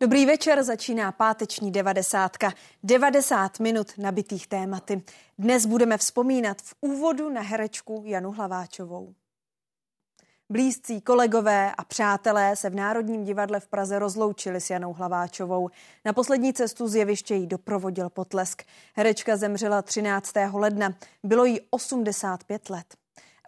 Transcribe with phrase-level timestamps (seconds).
[0.00, 2.52] Dobrý večer, začíná páteční devadesátka.
[2.82, 5.02] 90 minut nabitých tématy.
[5.38, 9.14] Dnes budeme vzpomínat v úvodu na herečku Janu Hlaváčovou.
[10.50, 15.68] Blízcí kolegové a přátelé se v Národním divadle v Praze rozloučili s Janou Hlaváčovou.
[16.04, 18.62] Na poslední cestu z jeviště jí doprovodil potlesk.
[18.94, 20.32] Herečka zemřela 13.
[20.52, 20.94] ledna.
[21.22, 22.94] Bylo jí 85 let.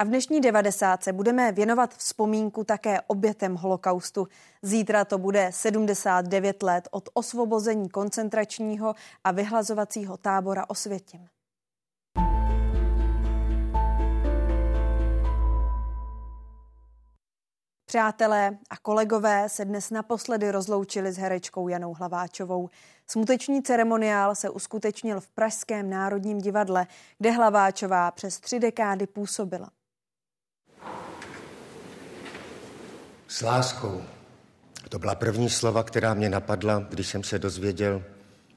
[0.00, 1.08] A v dnešní 90.
[1.12, 4.28] budeme věnovat vzpomínku také obětem holokaustu.
[4.62, 8.94] Zítra to bude 79 let od osvobození koncentračního
[9.24, 11.26] a vyhlazovacího tábora Osvětim.
[17.86, 22.68] Přátelé a kolegové se dnes naposledy rozloučili s herečkou Janou Hlaváčovou.
[23.06, 26.86] Smuteční ceremoniál se uskutečnil v Pražském národním divadle,
[27.18, 29.70] kde Hlaváčová přes tři dekády působila.
[33.30, 34.04] S láskou.
[34.88, 38.04] To byla první slova, která mě napadla, když jsem se dozvěděl,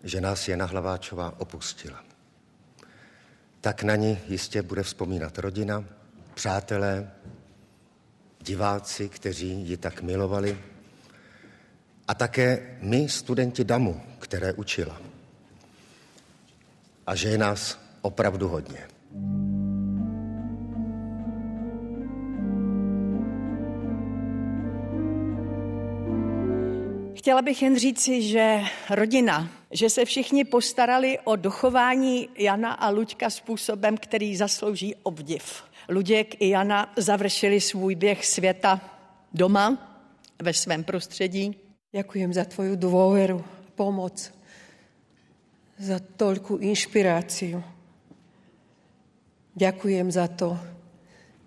[0.04, 2.04] že nás Jana Hlaváčová opustila.
[3.62, 5.84] Tak na ní jistě bude vzpomínat rodina,
[6.34, 7.12] přátelé,
[8.42, 10.60] diváci, kteří ji tak milovali,
[12.08, 15.02] a také my, studenti DAMu, které učila.
[17.08, 18.88] A že je nás opravdu hodně.
[27.24, 33.30] Chtěla bych jen říci, že rodina, že se všichni postarali o dochování Jana a Luďka
[33.30, 35.64] způsobem, který zaslouží obdiv.
[35.90, 38.82] Luděk i Jana završili svůj běh světa
[39.34, 39.96] doma,
[40.42, 41.56] ve svém prostředí.
[41.96, 43.40] Ďakujem za tvoju dôveru,
[43.80, 44.20] pomoc,
[45.80, 47.64] za toľku inšpiráciu.
[49.56, 50.60] Ďakujem za to,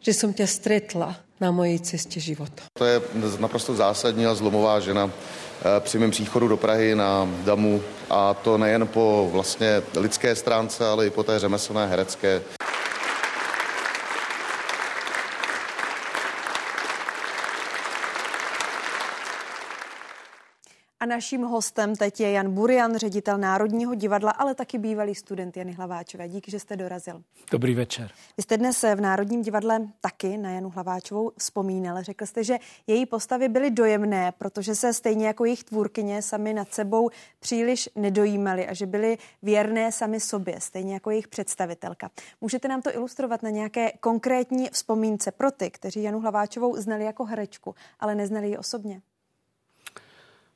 [0.00, 2.64] že som ťa stretla na mojej cestě života.
[2.78, 2.96] To je
[3.36, 5.12] naprosto zásadní a zlomová žena
[5.80, 11.06] při mém příchodu do Prahy na Damu a to nejen po vlastně lidské stránce, ale
[11.06, 12.42] i po té řemeslné herecké.
[21.06, 25.72] A naším hostem teď je Jan Burian, ředitel Národního divadla, ale taky bývalý student Jany
[25.72, 26.28] Hlaváčové.
[26.28, 27.22] Díky, že jste dorazil.
[27.50, 28.10] Dobrý večer.
[28.36, 32.02] Vy jste dnes v Národním divadle taky na Janu Hlaváčovou vzpomínal.
[32.02, 36.74] Řekl jste, že její postavy byly dojemné, protože se stejně jako jejich tvůrkyně sami nad
[36.74, 42.10] sebou příliš nedojímali a že byly věrné sami sobě, stejně jako jejich představitelka.
[42.40, 47.24] Můžete nám to ilustrovat na nějaké konkrétní vzpomínce pro ty, kteří Janu Hlaváčovou znali jako
[47.24, 49.02] herečku, ale neznali ji osobně?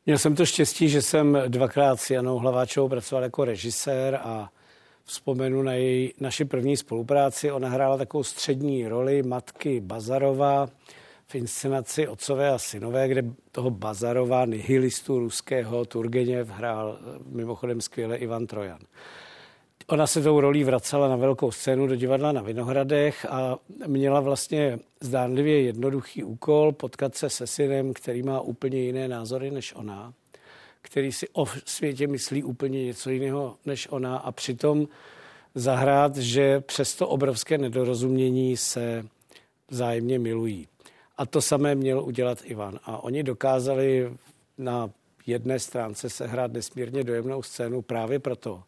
[0.06, 4.50] Měl jsem to štěstí, že jsem dvakrát s Janou Hlaváčovou pracoval jako režisér a
[5.04, 7.50] vzpomenu na její, naši první spolupráci.
[7.50, 10.68] Ona hrála takovou střední roli matky Bazarova
[11.26, 13.22] v inscenaci Otcové a synové, kde
[13.52, 18.78] toho Bazarova, nihilistu ruského Turgeněv, hrál mimochodem skvěle Ivan Trojan.
[19.90, 24.78] Ona se tou rolí vracela na velkou scénu do divadla na Vinohradech a měla vlastně
[25.00, 30.12] zdánlivě jednoduchý úkol potkat se se synem, který má úplně jiné názory než ona,
[30.82, 34.88] který si o světě myslí úplně něco jiného než ona a přitom
[35.54, 39.06] zahrát, že přes to obrovské nedorozumění se
[39.68, 40.68] vzájemně milují.
[41.16, 42.78] A to samé měl udělat Ivan.
[42.84, 44.12] A oni dokázali
[44.58, 44.90] na
[45.26, 48.62] jedné stránce se hrát nesmírně dojemnou scénu právě proto,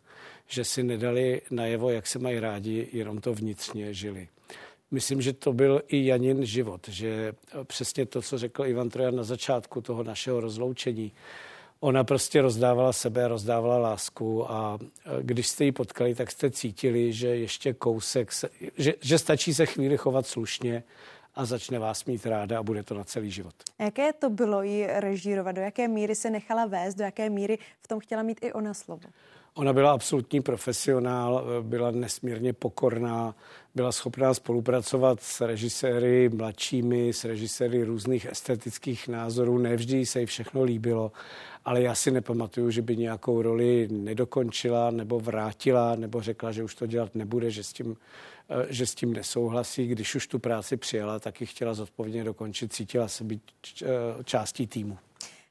[0.47, 4.29] že si nedali najevo, jak se mají rádi, jenom to vnitřně žili.
[4.91, 7.33] Myslím, že to byl i Janin život, že
[7.65, 11.13] přesně to, co řekl Ivan Trojan na začátku toho našeho rozloučení,
[11.81, 14.79] ona prostě rozdávala sebe, rozdávala lásku a
[15.23, 18.49] když jste ji potkali, tak jste cítili, že ještě kousek, se,
[18.79, 20.83] že, že stačí se chvíli chovat slušně
[21.35, 23.55] a začne vás mít ráda a bude to na celý život.
[23.79, 25.57] Jaké to bylo ji režírovat?
[25.57, 26.95] Do jaké míry se nechala vést?
[26.95, 29.09] Do jaké míry v tom chtěla mít i ona slovo?
[29.55, 33.35] Ona byla absolutní profesionál, byla nesmírně pokorná,
[33.75, 39.59] byla schopná spolupracovat s režiséry mladšími, s režiséry různých estetických názorů.
[39.59, 41.13] Nevždy se jí všechno líbilo,
[41.65, 46.75] ale já si nepamatuju, že by nějakou roli nedokončila nebo vrátila nebo řekla, že už
[46.75, 47.97] to dělat nebude, že s tím,
[48.51, 49.87] eh, že s tím nesouhlasí.
[49.87, 53.43] Když už tu práci přijela, tak ji chtěla zodpovědně dokončit, cítila se být
[53.83, 53.87] eh,
[54.25, 54.99] částí týmu.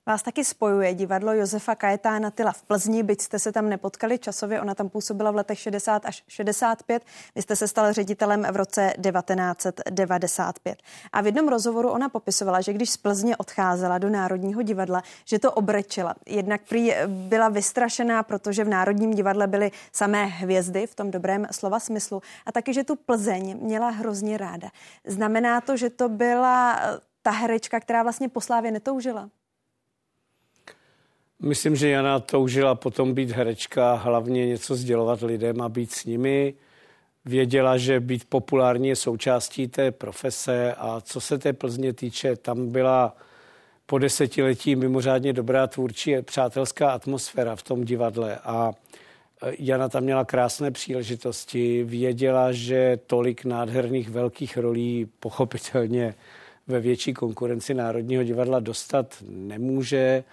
[0.06, 4.62] Vás taky spojuje divadlo Josefa Kajetána Tyla v Plzni, byť jste se tam nepotkali časově,
[4.62, 7.04] ona tam působila v letech 60 až 65,
[7.36, 10.78] vy jste se stal ředitelem v roce 1995.
[11.14, 15.40] A v jednom rozhovoru ona popisovala, že když z Plzně odcházela do Národního divadla, že
[15.40, 16.16] to obrečila.
[16.26, 21.80] Jednak prý byla vystrašená, protože v Národním divadle byly samé hvězdy v tom dobrém slova
[21.80, 24.70] smyslu a taky, že tu Plzeň měla hrozně ráda.
[25.06, 26.80] Znamená to, že to byla
[27.22, 29.30] ta herečka, která vlastně po slávě netoužila?
[31.44, 36.54] Myslím, že Jana toužila potom být herečka, hlavně něco sdělovat lidem a být s nimi.
[37.26, 42.70] Věděla, že být populární je součástí té profese a co se té Plzně týče, tam
[42.70, 43.16] byla
[43.86, 48.72] po desetiletí mimořádně dobrá tvůrčí přátelská atmosféra v tom divadle a
[49.44, 56.16] e, Jana tam měla krásné příležitosti, věděla, že tolik nádherných velkých rolí pochopitelně
[56.68, 60.24] ve větší konkurenci Národního divadla dostat nemůže,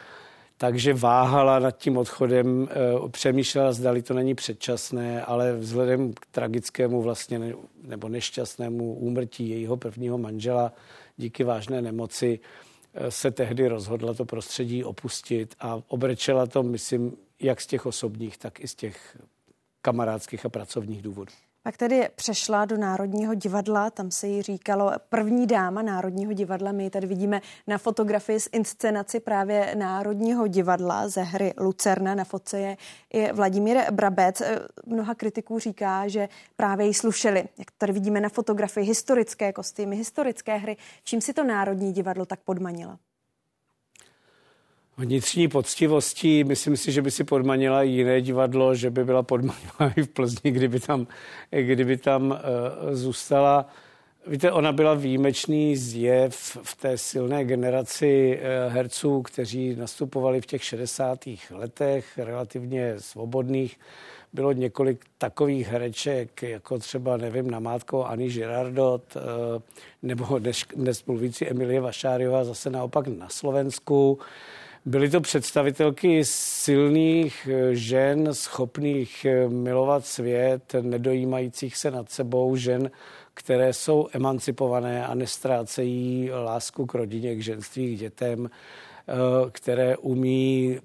[0.58, 7.02] takže váhala nad tím odchodem, e, přemýšlela, zdali to není předčasné, ale vzhledem k tragickému
[7.02, 10.72] vlastně nebo nešťastnému úmrtí jejího prvního manžela
[11.16, 12.40] díky vážné nemoci,
[13.08, 18.61] se tehdy rozhodla to prostředí opustit a obrečela to, myslím, jak z těch osobních, tak
[18.61, 19.19] i z těch
[19.82, 21.32] kamarádských a pracovních důvodů.
[21.62, 26.72] Pak tedy přešla do Národního divadla, tam se jí říkalo první dáma Národního divadla.
[26.72, 32.14] My tady vidíme na fotografii z inscenaci právě Národního divadla ze hry Lucerna.
[32.14, 32.76] Na fotce je
[33.12, 34.43] i Vladimír Brabec.
[34.87, 37.49] Mnoha kritiků říká, že právě ji slušeli.
[37.58, 40.76] Jak tady vidíme na fotografii historické kostýmy, historické hry.
[41.04, 42.99] Čím si to Národní divadlo tak podmanila?
[44.98, 46.44] Vnitřní poctivostí.
[46.44, 50.50] Myslím si, že by si podmanila jiné divadlo, že by byla podmanila i v Plzni,
[50.50, 51.06] kdyby tam,
[51.50, 52.36] kdyby tam uh,
[52.94, 53.66] zůstala.
[54.26, 60.64] Víte, ona byla výjimečný zjev v té silné generaci uh, herců, kteří nastupovali v těch
[60.64, 61.18] 60.
[61.50, 63.80] letech, relativně svobodných.
[64.32, 69.22] Bylo několik takových hereček, jako třeba, nevím, namátkou Ani Girardot, uh,
[70.02, 70.38] nebo
[70.74, 74.18] dnes, mluvící Emilie Vašáriová zase naopak na Slovensku.
[74.88, 82.90] Byly to představitelky silných eh, žen, schopných eh, milovat svět, nedojímajících se nad sebou žen,
[83.35, 89.12] které jsou emancipované a nestrácejí lásku k rodině, k ženství, k dětem, eh,
[89.50, 90.79] které umí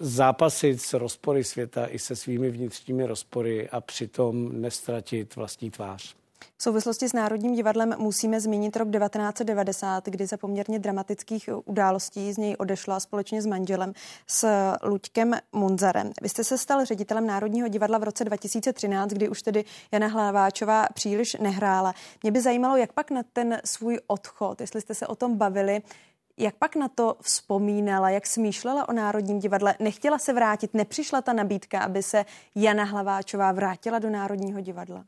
[0.00, 6.16] zápasit s rozpory světa i se svými vnitřními rozpory a přitom nestratit vlastní tvář.
[6.56, 12.38] V souvislosti s Národním divadlem musíme zmínit rok 1990, kdy za poměrně dramatických událostí z
[12.38, 13.92] něj odešla společně s manželem
[14.26, 14.48] s
[14.82, 16.10] Luďkem Munzarem.
[16.22, 20.86] Vy jste se stal ředitelem Národního divadla v roce 2013, kdy už tedy Jana Hlaváčová
[20.94, 21.94] příliš nehrála.
[22.22, 25.82] Mě by zajímalo, jak pak na ten svůj odchod, jestli jste se o tom bavili,
[26.38, 29.74] jak pak na to vzpomínala, jak smýšlela o Národním divadle?
[29.80, 32.24] Nechtěla se vrátit, nepřišla ta nabídka, aby se
[32.54, 35.04] Jana Hlaváčová vrátila do Národního divadla?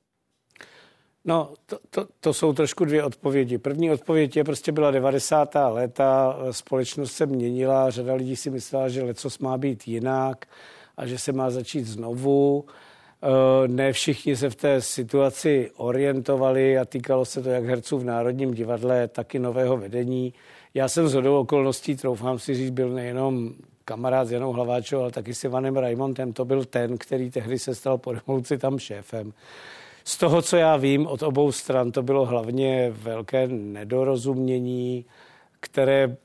[1.29, 3.59] No, to, to, to jsou trošku dvě odpovědi.
[3.59, 5.55] První odpověď je, prostě byla 90.
[5.69, 10.47] léta, společnost se měnila, řada lidí si myslela, že lecos má být jinak
[10.97, 12.65] a že se má začít znovu.
[12.65, 18.05] E, ne všichni se v té situaci orientovali a týkalo se to jak herců v
[18.05, 20.35] Národním divadle, tak i nového vedení.
[20.75, 23.55] Já jsem z hodou okolností, troufám si říct, byl nejenom
[23.85, 26.33] kamarád s Janou Hlaváčovou, ale taky s Ivanem Raimontem.
[26.33, 29.33] To byl ten, který tehdy se stal po revoluci tam šéfem.
[30.09, 35.05] Z toho, co já vím od obou stran, to bylo hlavně velké nedorozumění,
[35.61, 36.17] které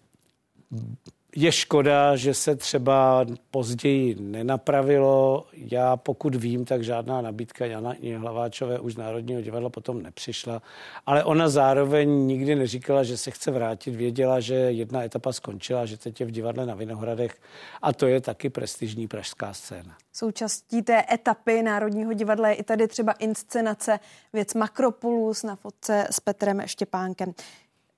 [1.36, 5.46] je škoda, že se třeba později nenapravilo.
[5.54, 10.62] Já pokud vím, tak žádná nabídka Jana Hlaváčové už Národního divadla potom nepřišla.
[11.06, 13.96] Ale ona zároveň nikdy neříkala, že se chce vrátit.
[13.96, 17.36] Věděla, že jedna etapa skončila, že teď je v divadle na Vinohradech
[17.82, 19.98] a to je taky prestižní pražská scéna.
[20.14, 24.00] Součástí té etapy Národního divadla je i tady třeba inscenace
[24.34, 27.34] věc Makropolus na fotce s Petrem Štěpánkem.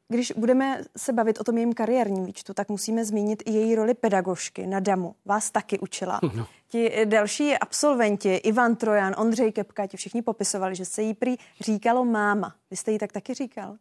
[0.07, 3.93] Když budeme se bavit o tom jejím kariérním výčtu, tak musíme zmínit i její roli
[3.93, 5.15] pedagožky na DAMu.
[5.25, 6.19] Vás taky učila.
[6.35, 6.47] No.
[6.67, 12.05] Ti další absolventi, Ivan Trojan, Ondřej Kepka, ti všichni popisovali, že se jí prý říkalo
[12.05, 12.55] máma.
[12.71, 13.77] Vy jste jí tak taky říkal?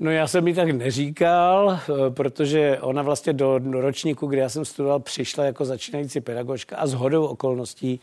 [0.00, 4.64] No já jsem jí tak neříkal, eh, protože ona vlastně do ročníku, kdy já jsem
[4.64, 8.00] studoval, přišla jako začínající pedagožka a s hodou okolností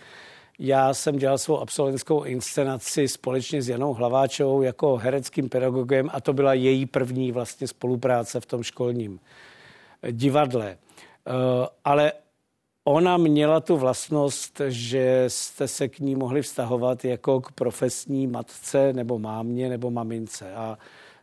[0.63, 6.33] já jsem dělal svou absolventskou inscenaci společně s Janou Hlaváčovou jako hereckým pedagogem a to
[6.33, 9.19] byla její první vlastně spolupráce v tom školním
[10.11, 10.77] divadle.
[11.27, 11.31] Eh,
[11.85, 12.13] ale
[12.83, 18.93] ona měla tu vlastnost, že jste se k ní mohli vztahovat jako k profesní matce
[18.93, 20.53] nebo mámě nebo mamince.
[20.53, 20.77] A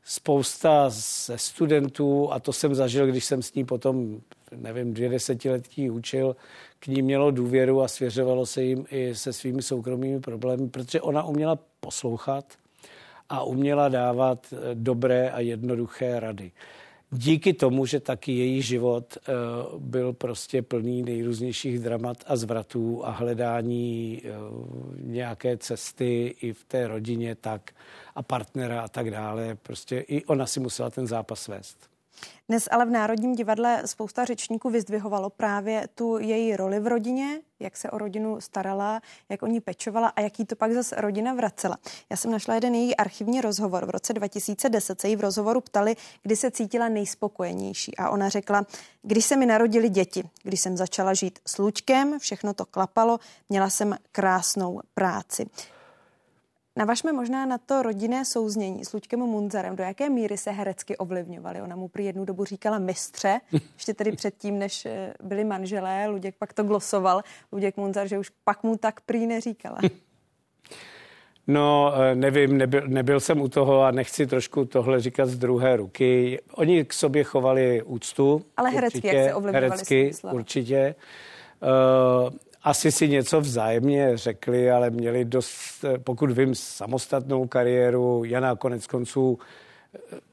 [0.08, 4.20] spousta ze studentů, a to jsem zažil, když jsem s ní potom,
[4.56, 6.36] nevím, dvě desetiletí učil,
[6.78, 11.22] k ní mělo důvěru a svěřovalo se jim i se svými soukromými problémy, protože ona
[11.22, 12.44] uměla poslouchat
[13.28, 16.52] a uměla dávat eh, dobré a jednoduché rady.
[17.10, 19.32] Díky tomu, že taky její život eh,
[19.78, 24.30] byl prostě plný nejrůznějších dramat a zvratů a hledání eh,
[24.96, 27.70] nějaké cesty i v té rodině tak
[28.14, 29.54] a partnera a tak dále.
[29.62, 31.97] Prostě i ona si musela ten zápas vést.
[32.48, 37.76] Dnes ale v Národním divadle spousta řečníků vyzdvihovalo právě tu její roli v rodině, jak
[37.76, 41.76] se o rodinu starala, jak o ní pečovala a jaký to pak zase rodina vracela.
[42.10, 43.86] Já jsem našla jeden její archivní rozhovor.
[43.86, 47.96] V roce 2010 se jí v rozhovoru ptali, kdy se cítila nejspokojenější.
[47.96, 48.66] A ona řekla,
[49.02, 53.70] když se mi narodili děti, když jsem začala žít s Lučkem, všechno to klapalo, měla
[53.70, 55.46] jsem krásnou práci.
[56.78, 59.76] Navažme možná na to rodinné souznění s Luďkem Munzarem.
[59.76, 61.62] Do jaké míry se herecky ovlivňovali?
[61.62, 63.40] Ona mu prý jednu dobu říkala mistře,
[63.74, 66.06] ještě tedy předtím, než eh, byli manželé.
[66.06, 67.22] Luděk pak to glosoval.
[67.52, 69.78] Luděk Munzar, že už pak mu tak prý neříkala.
[71.50, 75.76] No, eh, nevím, nebyl, nebyl jsem u toho a nechci trošku tohle říkat z druhé
[75.76, 76.40] ruky.
[76.54, 78.42] Oni k sobě chovali úctu.
[78.56, 80.94] Ale herecky, určitě, jak se ovlivňovali Herecky, určitě.
[81.62, 82.30] Uh,
[82.62, 88.24] asi si něco vzájemně řekli, ale měli dost, pokud vím, samostatnou kariéru.
[88.24, 89.38] Jana konec konců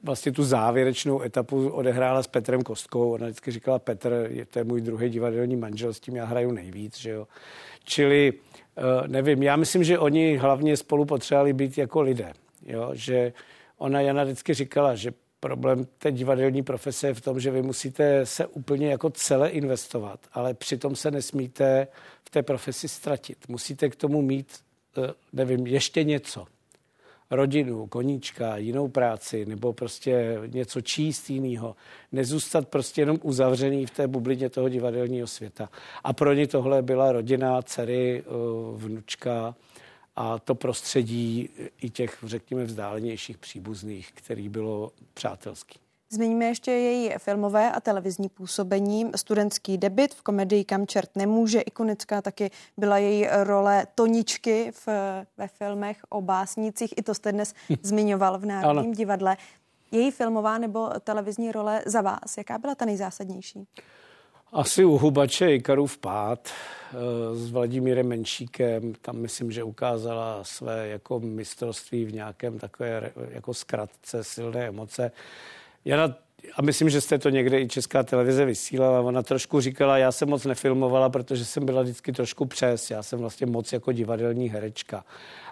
[0.02, 3.12] vlastně tu závěrečnou etapu odehrála s Petrem Kostkou.
[3.12, 6.50] Ona vždycky říkala, Petr, je to je můj druhý divadelní manžel, s tím já hraju
[6.50, 6.98] nejvíc.
[6.98, 7.26] Že jo?
[7.84, 8.32] Čili
[8.76, 12.32] eh, nevím, já myslím, že oni hlavně spolu potřebovali být jako lidé.
[12.66, 12.90] Jo?
[12.92, 13.32] Že
[13.78, 15.12] ona Jana vždycky říkala, že
[15.46, 20.20] problém té divadelní profese je v tom, že vy musíte se úplně jako celé investovat,
[20.32, 21.88] ale přitom se nesmíte
[22.24, 23.48] v té profesi ztratit.
[23.48, 24.48] Musíte k tomu mít,
[24.98, 26.46] eh, nevím, ještě něco.
[27.30, 31.76] Rodinu, koníčka, jinou práci, nebo prostě něco číst jiného.
[32.12, 35.68] Nezůstat prostě jenom uzavřený v té bublině toho divadelního světa.
[36.04, 38.30] A pro ně tohle byla rodina, dcery, eh,
[38.76, 39.54] vnučka,
[40.16, 41.48] a to prostředí
[41.80, 45.78] i těch, řekněme, vzdálenějších příbuzných, který bylo přátelský.
[46.10, 49.10] Zmíníme ještě její filmové a televizní působení.
[49.16, 51.60] Studentský debit v komedii Kam čert nemůže.
[51.60, 54.88] Ikonická taky byla její role Toničky v,
[55.36, 56.94] ve filmech o básnících.
[56.96, 59.36] I to jste dnes zmiňoval v Národním divadle.
[59.92, 63.66] Její filmová nebo televizní role za vás, jaká byla ta nejzásadnější?
[64.52, 66.96] Asi u Hubače Ikarův pád eh,
[67.36, 68.92] s Vladimírem Menšíkem.
[69.02, 75.12] Tam myslím, že ukázala své jako mistrovství v nějakém takové jako zkratce silné emoce.
[75.84, 76.14] Jana,
[76.54, 80.28] a myslím, že jste to někde i Česká televize vysílala, ona trošku říkala, já jsem
[80.28, 85.04] moc nefilmovala, protože jsem byla vždycky trošku přes, já jsem vlastně moc jako divadelní herečka.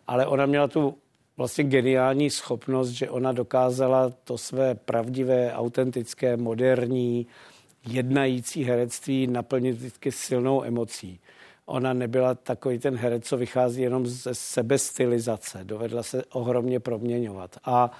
[0.07, 0.95] Ale ona měla tu
[1.37, 7.27] vlastně geniální schopnost, že ona dokázala to své pravdivé, autentické, moderní,
[7.87, 11.21] jednající herectví naplnit vždycky silnou emocí.
[11.67, 15.61] Ona nebyla takový ten herec, co vychází jenom ze sebestylizace.
[15.65, 17.57] Dovedla se ohromně proměňovat.
[17.65, 17.91] A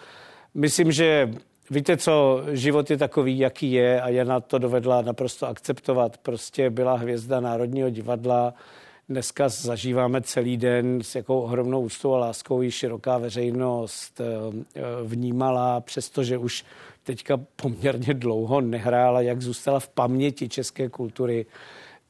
[0.55, 1.31] myslím, že
[1.71, 6.19] víte co, život je takový, jaký je a Jana to dovedla naprosto akceptovat.
[6.19, 8.55] Prostě byla hvězda Národního divadla,
[9.09, 14.25] dneska zažíváme celý den s jakou ohromnou úctou a láskou ji široká veřejnost eh,
[15.05, 16.65] vnímala, přestože už
[17.05, 21.47] teďka poměrně dlouho nehrála, jak zůstala v paměti české kultury.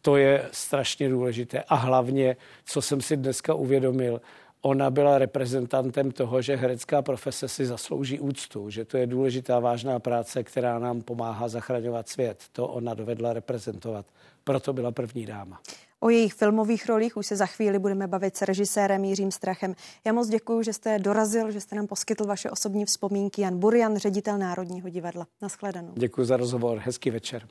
[0.02, 1.62] To je strašně důležité.
[1.68, 4.20] A hlavně, co jsem si dneska uvědomil,
[4.62, 9.98] ona byla reprezentantem toho, že herecká profese si zaslouží úctu, že to je důležitá vážná
[9.98, 12.44] práce, která nám pomáhá zachraňovat svět.
[12.52, 14.06] To ona dovedla reprezentovat.
[14.44, 15.60] Proto byla první dáma.
[16.04, 19.74] O jejich filmových rolích už se za chvíli budeme bavit s režisérem Jiřím Strachem.
[20.04, 23.42] Já moc děkuji, že jste dorazil, že jste nám poskytl vaše osobní vzpomínky.
[23.42, 25.26] Jan Burian, ředitel Národního divadla.
[25.42, 25.92] Naschledanou.
[25.96, 26.78] Děkuji za rozhovor.
[26.78, 27.48] Hezký večer.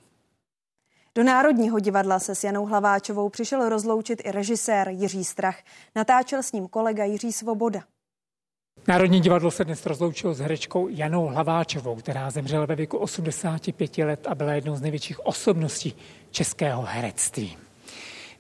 [1.16, 5.60] Do Národního divadla se s Janou Hlaváčovou přišel rozloučit i režisér Jiří Strach.
[5.96, 7.84] Natáčel s ním kolega Jiří Svoboda.
[8.88, 14.28] Národní divadlo se dnes rozloučilo s herečkou Janou Hlaváčovou, která zemřela ve věku 85 let
[14.28, 15.96] a byla jednou z největších osobností
[16.32, 17.63] českého herectví.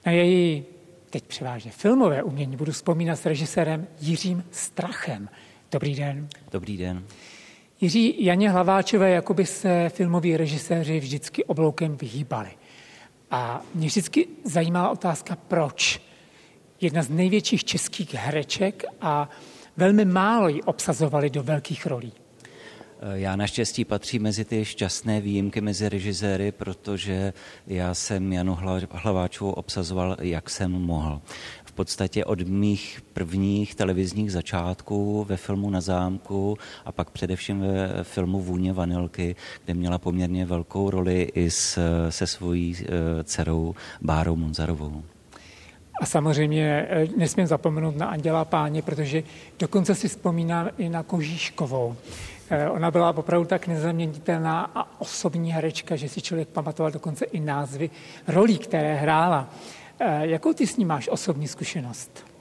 [0.05, 0.63] Na její
[1.09, 5.29] teď převážně filmové umění budu vzpomínat s režisérem Jiřím Strachem.
[5.71, 6.27] Dobrý den.
[6.51, 7.05] Dobrý den.
[7.81, 12.49] Jiří Janě Hlaváčové, jako by se filmoví režiséři vždycky obloukem vyhýbali.
[13.31, 16.01] A mě vždycky zajímala otázka, proč.
[16.81, 19.29] Jedna z největších českých hereček a
[19.77, 22.13] velmi málo ji obsazovali do velkých rolí.
[23.13, 27.33] Já naštěstí patří mezi ty šťastné výjimky mezi režiséry, protože
[27.67, 28.57] já jsem Janu
[28.91, 31.21] Hlaváčovou obsazoval, jak jsem mohl.
[31.63, 38.03] V podstatě od mých prvních televizních začátků ve filmu Na zámku a pak především ve
[38.03, 41.79] filmu Vůně vanilky, kde měla poměrně velkou roli i s,
[42.09, 45.03] se svojí eh, dcerou Bárou Munzarovou.
[46.01, 49.23] A samozřejmě eh, nesmím zapomenout na Anděla Páně, protože
[49.59, 51.95] dokonce si vzpomínám i na Kožíškovou.
[52.55, 57.39] Eh, ona byla opravdu tak nezaměnitelná a osobní herečka, že si člověk pamatoval dokonce i
[57.39, 57.89] názvy
[58.27, 59.49] rolí, které hrála.
[59.99, 62.32] Eh, jakou ty s ní máš osobní zkušenost?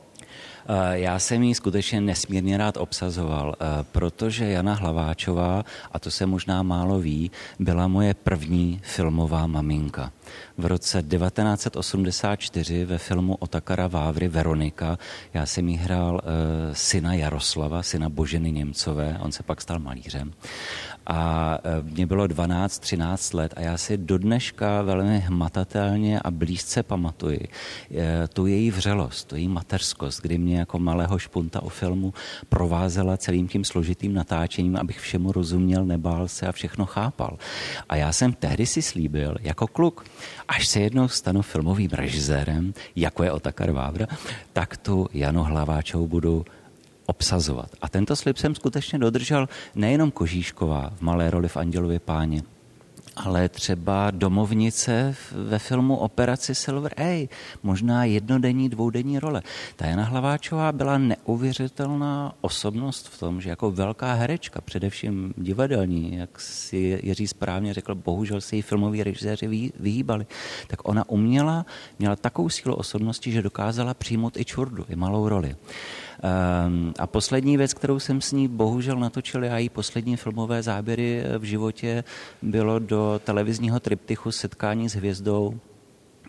[0.92, 3.56] Já jsem ji skutečně nesmírně rád obsazoval,
[3.92, 10.12] protože Jana Hlaváčová, a to se možná málo ví, byla moje první filmová maminka.
[10.58, 14.98] V roce 1984 ve filmu Otakara Vávry Veronika
[15.34, 16.20] já jsem jí hrál
[16.72, 20.32] syna Jaroslava, syna Boženy Němcové, on se pak stal malířem
[21.06, 26.82] a e, mě bylo 12-13 let a já si do dneška velmi hmatatelně a blízce
[26.82, 27.40] pamatuji
[27.94, 32.14] e, tu její vřelost, tu její mateřskost, kdy mě jako malého špunta o filmu
[32.48, 37.38] provázela celým tím složitým natáčením, abych všemu rozuměl, nebál se a všechno chápal.
[37.88, 40.04] A já jsem tehdy si slíbil, jako kluk,
[40.48, 44.06] až se jednou stanu filmovým režisérem, jako je Otakar Vávra,
[44.52, 46.44] tak tu Janu Hlaváčovou budu
[47.12, 47.70] obsazovat.
[47.82, 52.42] A tento slib jsem skutečně dodržel nejenom Kožíšková v malé roli v Andělově páně,
[53.16, 57.28] ale třeba domovnice ve filmu Operaci Silver A,
[57.62, 59.42] možná jednodenní, dvoudenní role.
[59.76, 66.40] Ta Jana Hlaváčová byla neuvěřitelná osobnost v tom, že jako velká herečka, především divadelní, jak
[66.40, 70.26] si Jiří správně řekl, bohužel se jí filmoví režiséři vyhýbali,
[70.66, 71.66] tak ona uměla,
[71.98, 75.56] měla takovou sílu osobnosti, že dokázala přijmout i čurdu, i malou roli.
[76.22, 81.24] Ehm, a poslední věc, kterou jsem s ní bohužel natočil, a její poslední filmové záběry
[81.38, 82.04] v životě
[82.42, 85.58] bylo do televizního triptychu Setkání s hvězdou,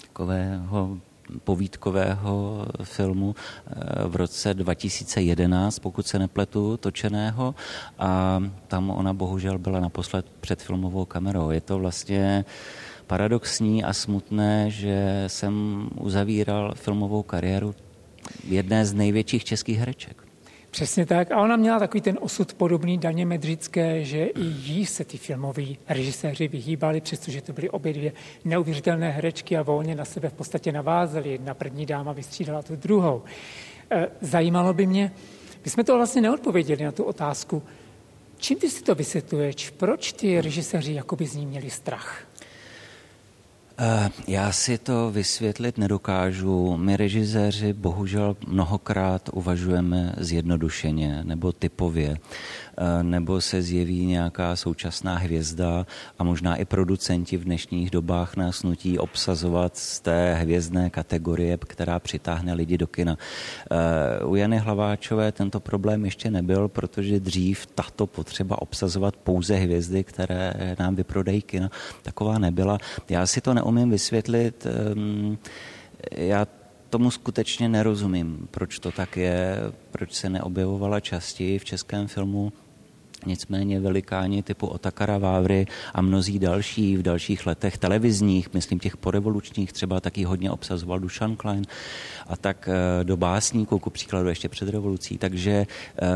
[0.01, 0.97] takového
[1.43, 3.73] povídkového filmu eh,
[4.07, 7.55] v roce 2011, pokud se nepletu, točeného
[7.99, 11.49] a tam ona bohužel byla naposled před filmovou kamerou.
[11.49, 12.45] Je to vlastně
[13.07, 17.75] paradoxní a smutné, že jsem uzavíral filmovou kariéru
[18.47, 20.23] jedné z největších českých hereček.
[20.73, 21.31] Přesně tak.
[21.31, 25.77] A ona měla takový ten osud podobný Daně Medřické, že i jí se ty filmoví
[25.89, 28.11] režiséři vyhýbali, přestože to byly obě dvě
[28.45, 31.31] neuvěřitelné herečky a volně na sebe v podstatě navázely.
[31.31, 33.23] Jedna první dáma vystřídala tu druhou.
[33.91, 35.11] E, zajímalo by mě,
[35.65, 37.63] my jsme to vlastně neodpověděli na tu otázku,
[38.37, 42.27] čím ty si to vysvětluješ, proč ty režiséři jakoby z ní měli strach?
[43.77, 46.77] Eh, já si to vysvětlit nedokážu.
[46.77, 52.17] My režiséři bohužel mnohokrát uvažujeme zjednodušeně nebo typově.
[52.77, 55.85] Eh, nebo se zjeví nějaká současná hvězda
[56.19, 61.99] a možná i producenti v dnešních dobách nás nutí obsazovat z té hvězdné kategorie, která
[61.99, 63.17] přitáhne lidi do kina.
[63.71, 70.03] Eh, u Jany Hlaváčové tento problém ještě nebyl, protože dřív tato potřeba obsazovat pouze hvězdy,
[70.03, 72.77] které nám vyprodají kina, taková nebyla.
[73.09, 74.67] Já si to neumím vysvětlit.
[74.67, 75.37] Ehm,
[76.11, 76.47] já
[76.89, 79.57] tomu skutečně nerozumím, proč to tak je,
[79.91, 82.53] proč se neobjevovala častěji v českém filmu
[83.25, 89.73] Nicméně velikáni typu Otakara Vávry a mnozí další v dalších letech televizních, myslím těch porevolučních,
[89.73, 91.65] třeba taky hodně obsazoval Dušan Klein
[92.27, 95.17] a tak eh, do básníků, ku příkladu ještě před revolucí.
[95.17, 95.67] Takže
[96.01, 96.07] uh,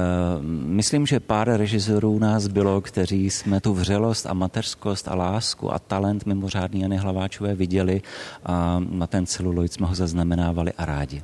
[0.66, 5.80] myslím, že pár režisérů nás bylo, kteří jsme tu vřelost a mateřskost a lásku a
[5.80, 8.02] talent mimořádný Jany Hlaváčové viděli
[8.46, 11.22] a na ten celuloid jsme ho zaznamenávali a rádi.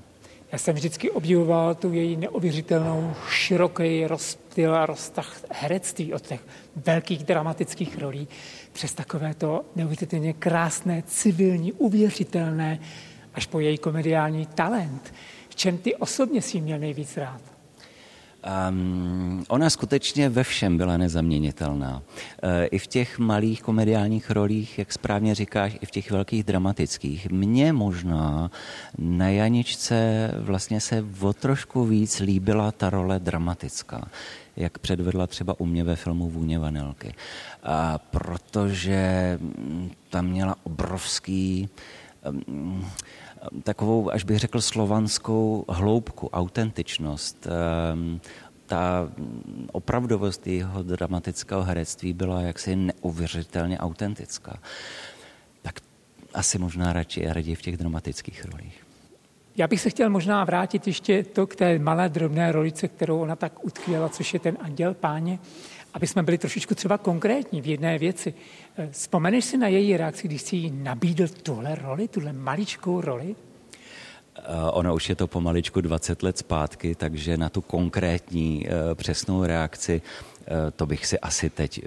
[0.52, 4.08] Já jsem vždycky obdivoval tu její neuvěřitelnou široký
[4.54, 6.42] rozptyl a roztah herectví od těch
[6.76, 8.28] velkých dramatických rolí
[8.72, 12.80] přes takové to neuvěřitelně krásné, civilní, uvěřitelné,
[13.34, 15.14] až po její komediální talent.
[15.50, 17.53] V čem ty osobně si měl nejvíc rád?
[18.70, 21.96] Um, ona skutečně ve všem byla nezaměnitelná.
[21.96, 27.30] Uh, I v těch malých komediálních rolích, jak správně říkáš, i v těch velkých dramatických.
[27.30, 28.52] Mně možná
[28.98, 34.08] na Janičce vlastně se o trošku víc líbila ta role dramatická
[34.58, 37.14] jak předvedla třeba u mě ve filmu Vůně vanilky.
[37.64, 39.40] A protože
[40.10, 41.70] tam měla obrovský
[42.30, 42.86] um,
[43.64, 47.48] takovou, až bych řekl, slovanskou hloubku, autentičnost.
[47.48, 48.20] Ehm,
[48.66, 49.10] ta
[49.72, 54.60] opravdovost jeho dramatického herectví byla jaksi neuvěřitelně autentická.
[55.62, 55.80] Tak
[56.34, 58.84] asi možná radši raději v těch dramatických rolích.
[59.56, 63.36] Já bych se chtěl možná vrátit ještě to k té malé drobné rolice, kterou ona
[63.36, 65.40] tak utkvěla, což je ten anděl páně,
[65.94, 68.34] aby jsme byli trošičku třeba konkrétní v jedné věci.
[68.78, 73.36] Eh, vzpomeneš si na její reakci, když si jí nabídl tuhle roli, tuhle maličkou roli?
[74.38, 79.44] Eh, ono už je to pomaličku 20 let zpátky, takže na tu konkrétní eh, přesnou
[79.44, 80.02] reakci
[80.76, 81.86] to bych si asi teď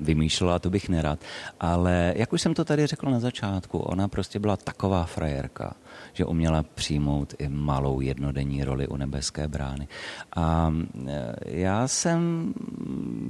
[0.00, 1.18] vymýšlela, to bych nerad.
[1.60, 5.74] Ale jak už jsem to tady řekl na začátku, ona prostě byla taková frajerka,
[6.12, 9.88] že uměla přijmout i malou jednodenní roli u nebeské brány.
[10.36, 10.74] A
[11.06, 12.54] e, já jsem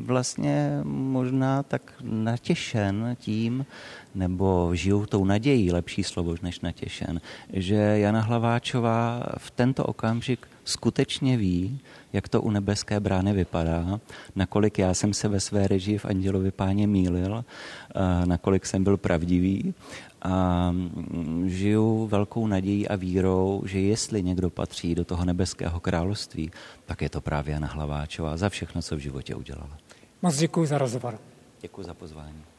[0.04, 3.66] vlastně možná tak natěšen tím,
[4.14, 7.20] nebo žiju tou nadějí, lepší slovo než natěšen,
[7.52, 11.80] že Jana Hlaváčová v tento okamžik skutečně ví,
[12.12, 14.00] jak to u nebeské brány vypadá,
[14.36, 17.44] nakolik já jsem se ve své režii v Andělovi páně mýlil,
[18.24, 19.74] nakolik jsem byl pravdivý
[20.22, 26.50] a mm, žiju velkou nadějí a vírou, že jestli někdo patří do toho nebeského království,
[26.86, 29.78] tak je to právě Jana Hlaváčová za všechno, co v životě udělala.
[30.22, 31.18] Moc děkuji za rozhovor.
[31.60, 32.49] Děkuji za pozvání.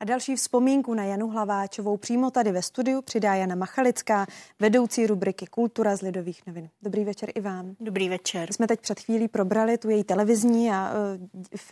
[0.00, 4.26] A další vzpomínku na Janu Hlaváčovou přímo tady ve studiu přidá Jana Machalická,
[4.60, 6.68] vedoucí rubriky Kultura z Lidových novin.
[6.82, 7.76] Dobrý večer i vám.
[7.80, 8.52] Dobrý večer.
[8.52, 10.90] Jsme teď před chvílí probrali tu její televizní a,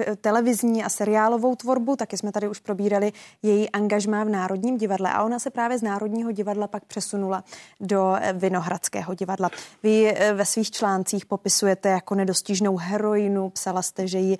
[0.08, 5.12] uh, televizní a seriálovou tvorbu, taky jsme tady už probírali její angažmá v Národním divadle
[5.12, 7.44] a ona se právě z Národního divadla pak přesunula
[7.80, 9.50] do eh, Vinohradského divadla.
[9.82, 14.38] Vy ve svých článcích popisujete jako nedostižnou heroinu, psala jste, že jí,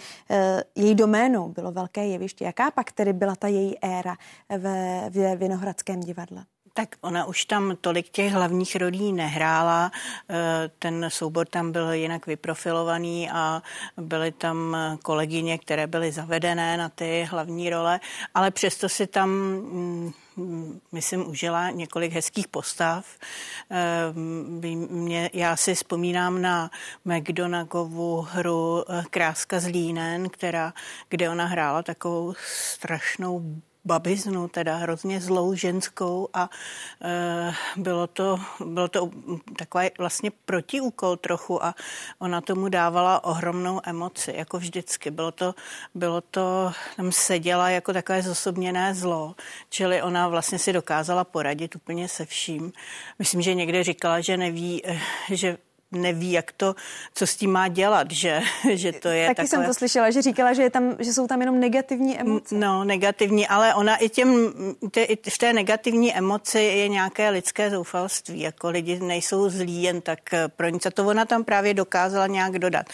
[0.74, 2.44] její doménou bylo velké jeviště.
[2.44, 4.16] Jaká pak tedy byla ta její éra
[4.50, 6.46] ve, ve Vinohradském divadle?
[6.76, 9.90] Tak ona už tam tolik těch hlavních rolí nehrála.
[10.30, 13.62] Eh, ten soubor tam byl jinak vyprofilovaný a
[13.96, 18.00] byly tam kolegyně, které byly zavedené na ty hlavní role,
[18.34, 20.12] ale přesto si tam mm,
[20.92, 23.06] myslím, užila několik hezkých postav.
[23.70, 24.12] Eh,
[24.88, 26.70] mě, já si vzpomínám na
[27.04, 30.72] McDonagovu hru eh, Kráska z Línen, která,
[31.08, 36.50] kde ona hrála takovou strašnou babiznu, teda hrozně zlou ženskou a
[37.04, 39.10] e, bylo, to, bylo to
[39.58, 41.74] takový vlastně protiúkol trochu a
[42.18, 45.10] ona tomu dávala ohromnou emoci, jako vždycky.
[45.10, 45.54] Bylo to,
[45.94, 49.34] bylo to tam seděla jako takové zosobněné zlo,
[49.70, 52.72] čili ona vlastně si dokázala poradit úplně se vším.
[53.18, 55.58] Myslím, že někde říkala, že neví, e, že
[55.92, 56.74] neví, jak to,
[57.14, 58.40] co s tím má dělat, že,
[58.74, 59.48] že to je Taky takové...
[59.48, 62.54] jsem to slyšela, že říkala, že, je tam, že jsou tam jenom negativní emoce.
[62.54, 64.52] No, negativní, ale ona i těm,
[64.90, 70.20] te, v té negativní emoci je nějaké lidské zoufalství, jako lidi nejsou zlí jen tak
[70.56, 72.86] pro nic a to ona tam právě dokázala nějak dodat.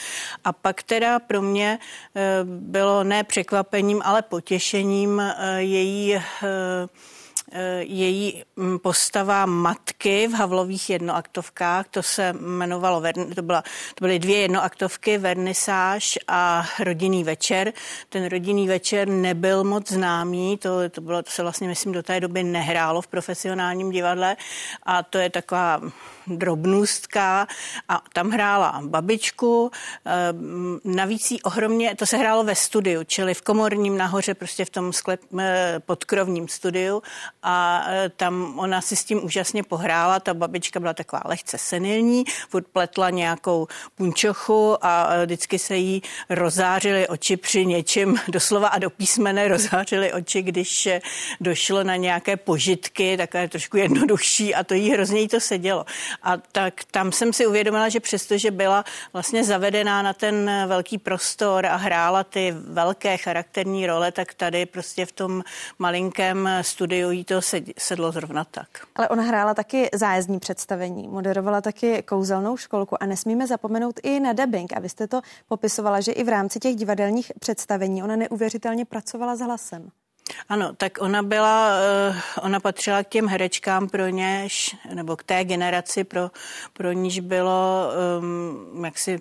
[0.45, 1.79] A pak teda pro mě
[2.17, 6.89] eh, bylo ne překvapením, ale potěšením eh, její eh, Eh,
[7.81, 13.03] její mm, postava matky v Havlových jednoaktovkách, to se jmenovalo,
[13.35, 13.63] to, byla,
[13.95, 17.73] to byly dvě jednoaktovky, vernisáž a rodinný večer.
[18.09, 22.21] Ten rodinný večer nebyl moc známý, to, to, bylo, to se vlastně, myslím, do té
[22.21, 24.37] doby nehrálo v profesionálním divadle
[24.83, 25.81] a to je taková
[26.27, 27.47] drobnůstka
[27.89, 29.71] a tam hrála babičku,
[30.07, 30.11] eh,
[30.85, 34.93] navíc jí ohromně, to se hrálo ve studiu, čili v komorním nahoře, prostě v tom
[34.93, 37.03] sklep, eh, podkrovním studiu
[37.43, 42.25] a eh, tam ona si s tím úžasně pohrála, ta babička byla taková lehce senilní,
[42.49, 48.91] furt pletla nějakou punčochu a vždycky se jí rozářily oči při něčem, doslova a do
[48.91, 50.89] písmene rozářily oči, když
[51.41, 55.85] došlo na nějaké požitky, takové trošku jednodušší a to jí hrozně jí to sedělo.
[56.23, 61.67] A tak tam jsem si uvědomila, že přestože byla vlastně zavedená na ten velký prostor
[61.67, 65.43] a hrála ty velké charakterní role, tak tady prostě v tom
[65.79, 67.41] malinkém studiu jí to
[67.79, 68.69] sedlo zrovna tak.
[68.97, 74.33] Ale ona hrála taky zájezdní představení, moderovala taky kouzelnou školku a nesmíme zapomenout i na
[74.33, 74.77] dubbing.
[74.77, 79.37] A vy jste to popisovala, že i v rámci těch divadelních představení ona neuvěřitelně pracovala
[79.37, 79.91] s hlasem.
[80.49, 81.71] Ano, tak ona byla,
[82.11, 86.31] eh, ona patřila k těm herečkám pro něž, nebo k té generaci, pro,
[86.73, 87.91] pro níž bylo
[88.21, 89.21] um, jaksi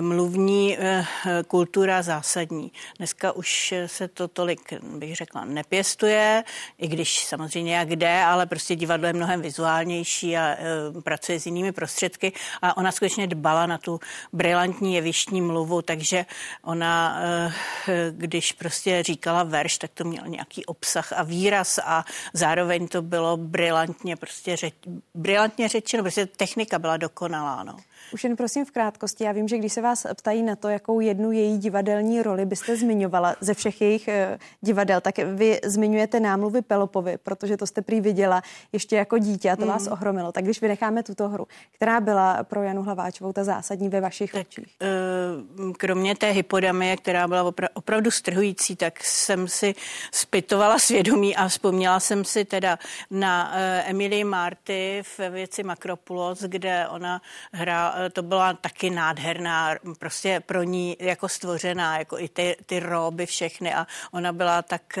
[0.00, 1.06] mluvní eh,
[1.46, 2.72] kultura zásadní.
[2.98, 6.44] Dneska už se to tolik, bych řekla, nepěstuje,
[6.78, 11.46] i když samozřejmě jak jde, ale prostě divadlo je mnohem vizuálnější a eh, pracuje s
[11.46, 14.00] jinými prostředky a ona skutečně dbala na tu
[14.32, 16.26] brilantní jevištní mluvu, takže
[16.62, 17.52] ona, eh,
[18.10, 23.36] když prostě říkala verš, tak to měl nějaký obsah a výraz a zároveň to bylo
[23.36, 24.74] brilantně prostě řeč,
[25.14, 27.62] brilantně řečeno, prostě technika byla dokonalá.
[27.62, 27.76] No.
[28.12, 31.00] Už jen prosím v krátkosti, já vím, že když se vás ptají na to, jakou
[31.00, 36.62] jednu její divadelní roli byste zmiňovala ze všech jejich uh, divadel, tak vy zmiňujete námluvy
[36.62, 39.68] Pelopovi, protože to jste prý viděla ještě jako dítě a to mm.
[39.68, 40.32] vás ohromilo.
[40.32, 44.40] Tak když vynecháme tuto hru, která byla pro Janu Hlaváčovou ta zásadní ve vašich tak,
[44.40, 44.76] očích?
[45.58, 49.74] Uh, kromě té hypodamie, která byla opra- opravdu strhující, tak jsem si
[50.12, 52.78] spitovala svědomí a vzpomněla jsem si teda
[53.10, 60.42] na uh, Emily Marty v věci Makropulos, kde ona hrála to byla taky nádherná, prostě
[60.46, 64.98] pro ní jako stvořená, jako i ty, ty róby všechny a ona byla tak,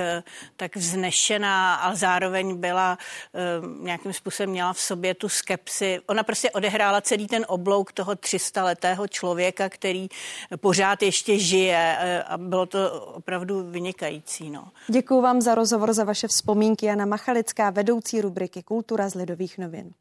[0.56, 2.98] tak vznešená a zároveň byla
[3.34, 3.40] eh,
[3.82, 6.00] nějakým způsobem měla v sobě tu skepsi.
[6.06, 10.08] Ona prostě odehrála celý ten oblouk toho 300 letého člověka, který
[10.56, 14.50] pořád ještě žije eh, a bylo to opravdu vynikající.
[14.50, 14.68] No.
[14.88, 16.86] Děkuji vám za rozhovor, za vaše vzpomínky.
[16.86, 19.92] Jana Machalická, vedoucí rubriky Kultura z Lidových novin.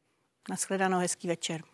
[0.50, 1.73] Naschledanou, hezký večer.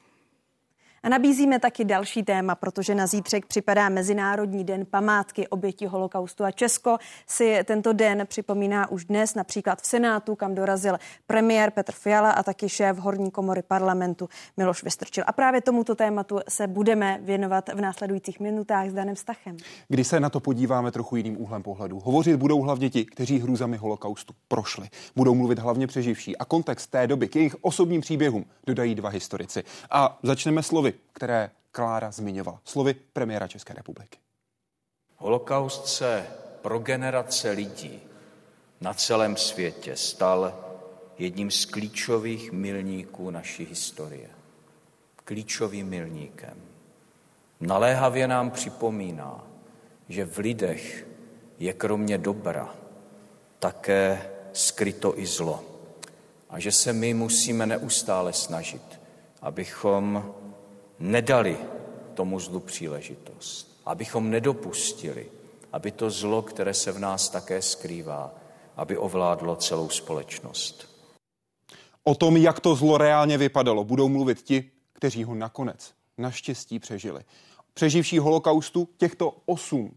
[1.03, 6.51] A nabízíme taky další téma, protože na zítřek připadá Mezinárodní den památky oběti holokaustu a
[6.51, 12.31] Česko si tento den připomíná už dnes například v Senátu, kam dorazil premiér Petr Fiala
[12.31, 15.23] a taky šéf horní komory parlamentu Miloš Vystrčil.
[15.27, 19.57] A právě tomuto tématu se budeme věnovat v následujících minutách s Danem Stachem.
[19.87, 21.99] Když se na to podíváme trochu jiným úhlem pohledu.
[21.99, 24.89] Hovořit budou hlavně ti, kteří hrůzami holokaustu prošli.
[25.15, 29.63] Budou mluvit hlavně přeživší a kontext té doby k jejich osobním příběhům dodají dva historici.
[29.91, 32.61] A začneme slovy, které Klára zmiňovala.
[32.63, 34.19] Slovy premiéra České republiky.
[35.17, 36.27] Holokaust se
[36.61, 37.99] pro generace lidí
[38.81, 40.53] na celém světě stal
[41.17, 44.29] jedním z klíčových milníků naší historie.
[45.25, 46.61] Klíčovým milníkem.
[47.59, 49.47] Naléhavě nám připomíná,
[50.09, 51.07] že v lidech
[51.59, 52.75] je kromě dobra
[53.59, 55.63] také skryto i zlo.
[56.49, 58.99] A že se my musíme neustále snažit,
[59.41, 60.33] abychom
[60.99, 61.57] nedali
[62.13, 65.31] tomu zlu příležitost, abychom nedopustili,
[65.73, 68.33] aby to zlo, které se v nás také skrývá,
[68.75, 70.89] aby ovládlo celou společnost.
[72.03, 77.23] O tom, jak to zlo reálně vypadalo, budou mluvit ti, kteří ho nakonec naštěstí přežili.
[77.73, 79.91] Přeživší holokaustu těchto osm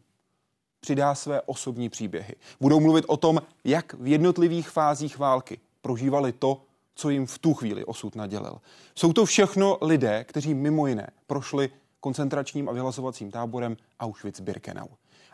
[0.81, 2.35] přidá své osobní příběhy.
[2.61, 6.62] Budou mluvit o tom, jak v jednotlivých fázích války prožívali to,
[6.94, 8.61] co jim v tu chvíli osud nadělil.
[8.94, 14.88] Jsou to všechno lidé, kteří mimo jiné prošli koncentračním a vyhlazovacím táborem Auschwitz-Birkenau.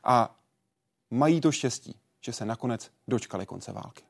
[0.05, 0.39] A
[1.11, 4.03] mají to štěstí, že se nakonec dočkali konce války.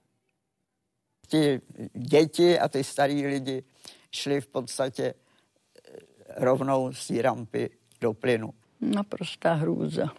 [1.29, 1.61] Ti
[1.95, 3.65] děti a ty starý lidi
[4.13, 5.15] šli v podstatě eh,
[6.37, 8.55] rovnou z té rampy do plynu.
[8.81, 10.13] Naprostá hrůza.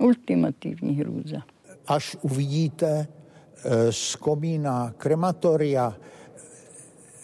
[0.00, 1.42] Ultimativní hrůza.
[1.86, 3.08] Až uvidíte
[3.64, 5.96] eh, z komína krematoria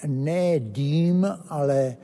[0.06, 1.96] ne dým, ale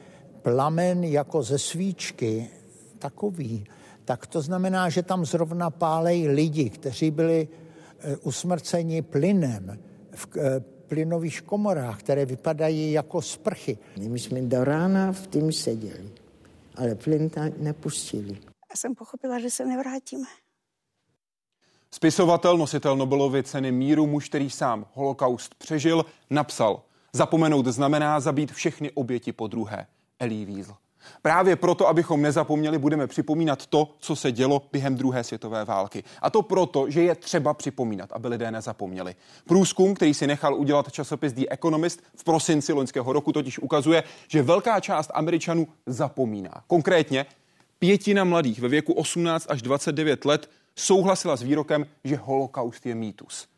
[0.43, 2.51] plamen jako ze svíčky,
[2.99, 3.65] takový,
[4.05, 9.79] tak to znamená, že tam zrovna pálejí lidi, kteří byli eh, usmrceni plynem
[10.15, 13.79] v eh, plynových komorách, které vypadají jako sprchy.
[14.09, 16.11] My jsme do rána v tím seděli,
[16.77, 18.39] ale plyn nepustili.
[18.71, 20.27] Já jsem pochopila, že se nevrátíme.
[21.95, 26.83] Spisovatel, nositel Nobelovy ceny míru, muž, který sám holokaust přežil, napsal
[27.15, 29.87] Zapomenout znamená zabít všechny oběti po druhé.
[30.19, 30.75] Elie Wiesel.
[31.23, 36.05] Právě proto, abychom nezapomněli, budeme připomínat to, co se dělo během druhé světové války.
[36.23, 39.15] A to proto, že je třeba připomínat, aby lidé nezapomněli.
[39.45, 44.43] Průzkum, který si nechal udělat časopis The Economist v prosinci loňského roku, totiž ukazuje, že
[44.43, 46.63] velká část Američanů zapomíná.
[46.67, 47.27] Konkrétně
[47.79, 53.49] pětina mladých ve věku 18 až 29 let souhlasila s výrokem, že holokaust je mýtus.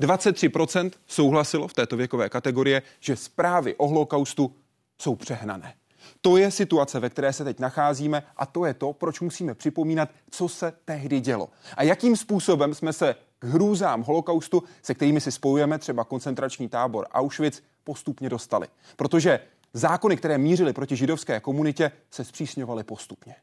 [0.00, 4.56] 23% souhlasilo v této věkové kategorie, že zprávy o holokaustu
[4.98, 5.74] jsou přehnané.
[6.20, 10.10] To je situace, ve které se teď nacházíme a to je to, proč musíme připomínat,
[10.30, 11.48] co se tehdy dělo.
[11.76, 17.06] A jakým způsobem jsme se k hrůzám holokaustu, se kterými si spojujeme třeba koncentrační tábor
[17.12, 18.68] Auschwitz, postupně dostali.
[18.96, 19.40] Protože
[19.72, 23.34] zákony, které mířily proti židovské komunitě, se zpřísňovaly postupně.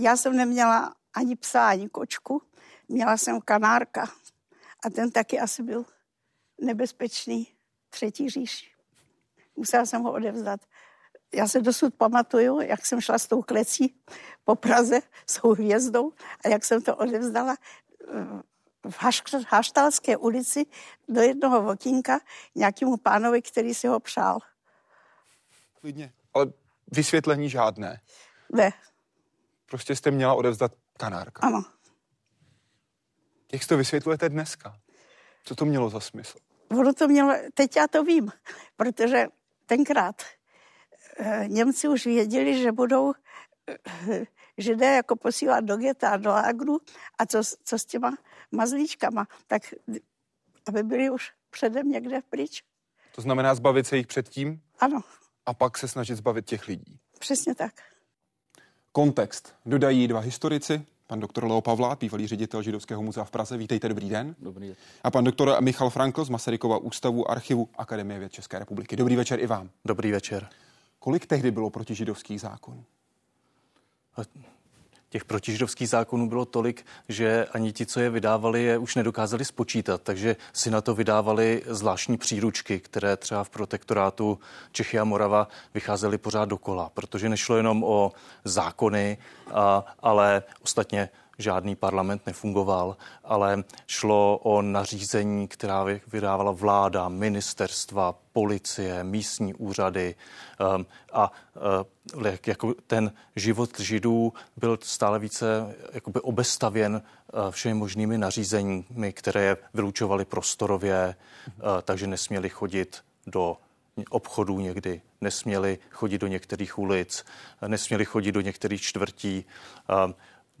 [0.00, 2.42] Já jsem neměla ani psa, ani kočku.
[2.88, 4.10] Měla jsem kanárka
[4.84, 5.84] a ten taky asi byl
[6.60, 7.48] nebezpečný.
[7.90, 8.74] Třetí říš.
[9.56, 10.60] Musela jsem ho odevzdat.
[11.34, 13.94] Já se dosud pamatuju, jak jsem šla s tou klecí
[14.44, 16.12] po Praze s tou hvězdou
[16.44, 17.56] a jak jsem to odevzdala
[18.08, 18.96] eh, v
[19.48, 20.66] Haštalské ulici
[21.08, 22.20] do jednoho vokínka
[22.54, 24.38] nějakému pánovi, který si ho přál.
[25.80, 26.46] Klidně, ale
[26.92, 28.00] vysvětlení žádné.
[28.52, 28.72] Ne.
[29.70, 31.46] Prostě jste měla odevzdat kanárka.
[31.46, 31.64] Ano.
[33.52, 34.80] Jak to vysvětlujete dneska?
[35.44, 36.38] Co to mělo za smysl?
[36.70, 38.32] Ono to mělo, teď já to vím,
[38.76, 39.26] protože
[39.66, 40.22] tenkrát
[41.18, 43.12] eh, Němci už věděli, že budou
[44.10, 44.24] eh,
[44.58, 46.80] židé jako posílat do geta, do lágru
[47.18, 48.16] a co, co s těma
[48.52, 49.62] mazlíčkama, tak
[50.68, 52.62] aby byli už předem někde pryč.
[53.14, 54.62] To znamená zbavit se jich předtím?
[54.78, 55.00] Ano.
[55.46, 57.00] A pak se snažit zbavit těch lidí?
[57.18, 57.89] Přesně tak.
[58.92, 63.56] Kontext dodají dva historici, pan doktor Leo Pavlát, bývalý ředitel Židovského muzea v Praze.
[63.56, 64.34] Vítejte, dobrý den.
[64.38, 64.76] Dobrý den.
[65.02, 68.96] A pan doktor Michal Frankl z Masarykova ústavu archivu Akademie věd České republiky.
[68.96, 69.70] Dobrý večer i vám.
[69.84, 70.48] Dobrý večer.
[70.98, 72.84] Kolik tehdy bylo proti židovských zákonů?
[75.10, 80.02] Těch protižidovských zákonů bylo tolik, že ani ti, co je vydávali, je už nedokázali spočítat,
[80.02, 84.38] takže si na to vydávali zvláštní příručky, které třeba v protektorátu
[84.72, 88.12] Čechy a Morava vycházely pořád dokola, protože nešlo jenom o
[88.44, 89.18] zákony,
[89.52, 91.08] a, ale ostatně
[91.40, 100.14] žádný parlament nefungoval, ale šlo o nařízení, která vydávala vláda, ministerstva, policie, místní úřady.
[100.76, 101.32] Um, a
[102.16, 109.42] uh, jako ten život židů byl stále více jakoby obestavěn uh, všemi možnými nařízeními, které
[109.42, 111.14] je vylučovaly prostorově,
[111.46, 113.56] uh, takže nesměli chodit do
[114.10, 117.24] obchodů někdy, nesměli chodit do některých ulic,
[117.66, 119.44] nesměli chodit do některých čtvrtí,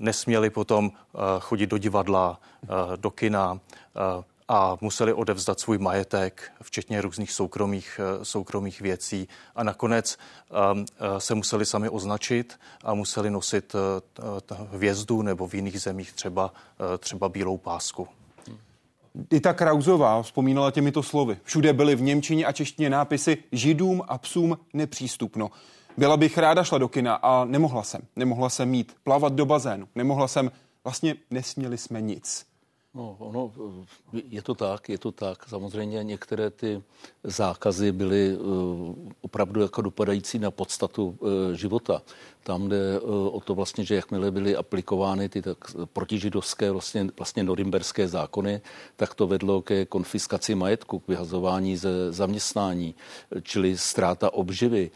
[0.00, 0.92] nesměli potom
[1.40, 2.40] chodit do divadla,
[2.96, 3.60] do kina
[4.48, 9.28] a museli odevzdat svůj majetek, včetně různých soukromých, soukromých věcí.
[9.56, 10.18] A nakonec
[11.18, 13.76] se museli sami označit a museli nosit
[14.70, 16.52] hvězdu nebo v jiných zemích třeba,
[16.98, 18.08] třeba bílou pásku.
[19.14, 21.36] Dita Krauzová vzpomínala těmito slovy.
[21.44, 25.50] Všude byly v Němčině a češtině nápisy Židům a psům nepřístupno.
[26.00, 28.00] Byla bych ráda šla do kina a nemohla jsem.
[28.16, 29.88] Nemohla jsem mít, plavat do bazénu.
[29.94, 30.50] Nemohla jsem,
[30.84, 32.46] vlastně nesměli jsme nic.
[32.94, 33.52] No, ono,
[34.12, 35.48] je to tak, je to tak.
[35.48, 36.82] Samozřejmě některé ty
[37.24, 42.02] zákazy byly uh, opravdu jako dopadající na podstatu uh, života.
[42.42, 45.58] Tam jde uh, o to vlastně, že jakmile byly aplikovány ty tak
[45.92, 48.60] protižidovské vlastně, vlastně norimberské zákony,
[48.96, 52.94] tak to vedlo ke konfiskaci majetku, k vyhazování ze zaměstnání,
[53.42, 54.90] čili ztráta obživy,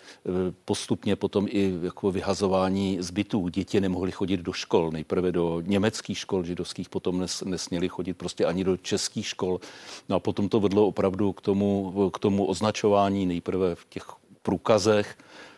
[0.64, 3.48] postupně potom i jako vyhazování zbytů.
[3.48, 8.44] Děti nemohly chodit do škol, nejprve do německých škol židovských, potom nes, nesměli chodit prostě
[8.44, 9.60] ani do českých škol.
[10.08, 14.04] No a potom to vedlo opravdu k tomu, k tomu označování nejprve v těch
[14.42, 15.53] průkazech, eh,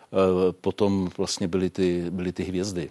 [0.60, 2.90] potom vlastně byly ty, byly ty hvězdy.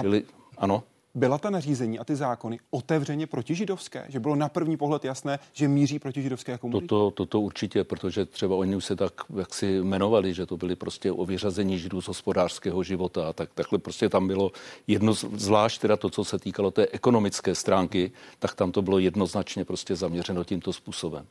[0.00, 0.24] Čili,
[0.58, 0.82] ano?
[1.18, 4.04] byla ta nařízení a ty zákony otevřeně protižidovské?
[4.08, 6.86] Že bylo na první pohled jasné, že míří proti židovské komunitě?
[6.86, 10.76] Toto, toto určitě, protože třeba oni už se tak jak si jmenovali, že to byly
[10.76, 14.52] prostě o vyřazení židů z hospodářského života a tak, takhle prostě tam bylo
[14.86, 19.64] jedno, zvlášť teda to, co se týkalo té ekonomické stránky, tak tam to bylo jednoznačně
[19.64, 21.26] prostě zaměřeno tímto způsobem.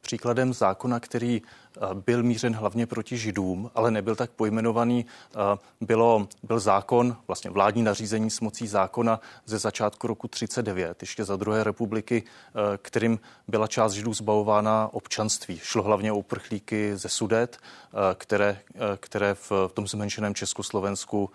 [0.00, 6.28] Příkladem zákona, který eh, byl mířen hlavně proti židům, ale nebyl tak pojmenovaný, eh, bylo,
[6.42, 11.64] byl zákon, vlastně vládní nařízení s mocí zákona ze začátku roku 39, ještě za druhé
[11.64, 15.60] republiky, eh, kterým byla část židů zbavována občanství.
[15.62, 17.58] Šlo hlavně o uprchlíky ze Sudet,
[18.14, 18.60] které,
[18.96, 21.30] které v tom zmenšeném Československu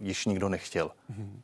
[0.00, 0.90] již nikdo nechtěl.
[1.12, 1.40] Mm-hmm.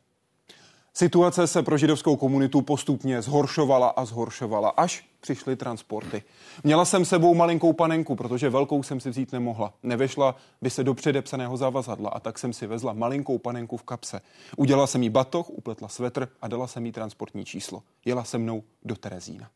[0.97, 6.23] Situace se pro židovskou komunitu postupně zhoršovala a zhoršovala, až přišly transporty.
[6.63, 9.73] Měla jsem sebou malinkou panenku, protože velkou jsem si vzít nemohla.
[9.83, 14.21] Nevešla by se do předepsaného zavazadla a tak jsem si vezla malinkou panenku v kapse.
[14.55, 17.83] Udělala jsem jí batoh, upletla svetr a dala jsem jí transportní číslo.
[18.05, 19.49] Jela se mnou do Terezína.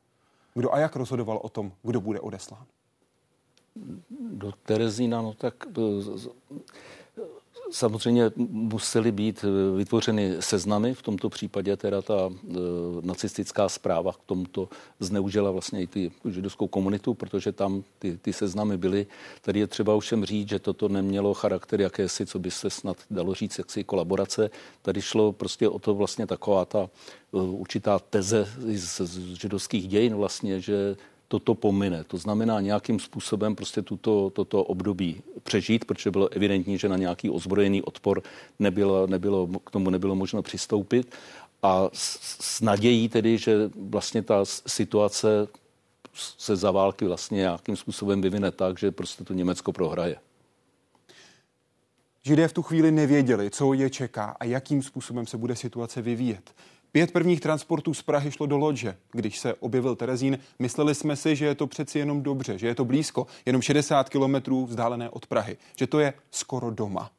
[0.54, 2.65] Kdo a jak rozhodoval o tom, kdo bude odeslán?
[4.19, 5.54] Do Terezína, no tak
[7.71, 12.55] Samozřejmě musely být eh, vytvořeny seznamy, v tomto případě teda ta e,
[13.01, 18.77] nacistická zpráva k tomuto zneužila vlastně i ty židovskou komunitu, protože tam ty, ty seznamy
[18.77, 19.07] byly.
[19.41, 23.34] Tady je třeba všem říct, že toto nemělo charakter jakési, co by se snad dalo
[23.34, 24.49] říct, jaksi kolaborace.
[24.81, 26.89] Tady šlo prostě o to vlastně taková ta
[27.31, 30.95] uh, určitá teze z, z židovských dějin vlastně, že
[31.31, 32.03] toto pomine.
[32.03, 37.29] To znamená nějakým způsobem prostě tuto, toto období přežít, protože bylo evidentní, že na nějaký
[37.29, 38.21] ozbrojený odpor
[38.59, 41.15] nebylo, nebylo, k tomu nebylo možno přistoupit.
[41.63, 45.47] A s, s nadějí tedy, že vlastně ta situace
[46.37, 50.15] se za války vlastně nějakým způsobem vyvine tak, že prostě to Německo prohraje.
[52.23, 56.51] Židé v tu chvíli nevěděli, co je čeká a jakým způsobem se bude situace vyvíjet.
[56.91, 58.97] Pět prvních transportů z Prahy šlo do Lodže.
[59.12, 62.75] Když se objevil Terezín, mysleli jsme si, že je to přeci jenom dobře, že je
[62.75, 67.12] to blízko, jenom 60 kilometrů vzdálené od Prahy, že to je skoro doma.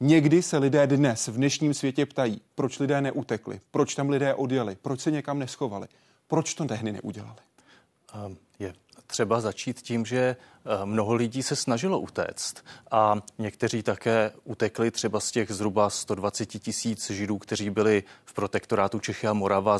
[0.00, 4.76] Někdy se lidé dnes v dnešním světě ptají, proč lidé neutekli, proč tam lidé odjeli,
[4.82, 5.86] proč se někam neschovali,
[6.28, 7.38] proč to tehdy neudělali.
[8.58, 8.74] Je
[9.06, 15.20] třeba začít tím, že eh, mnoho lidí se snažilo utéct a někteří také utekli třeba
[15.20, 19.78] z těch zhruba 120 tisíc židů, kteří byli v protektorátu Čechy a Morava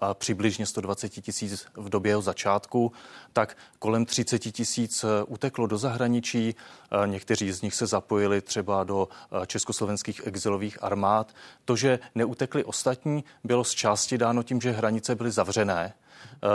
[0.00, 2.92] a přibližně 120 tisíc v době jeho začátku,
[3.32, 6.54] tak kolem 30 tisíc eh, uteklo do zahraničí.
[6.54, 9.08] Eh, někteří z nich se zapojili třeba do
[9.46, 11.34] československých exilových armád.
[11.64, 15.94] To, že neutekli ostatní, bylo z části dáno tím, že hranice byly zavřené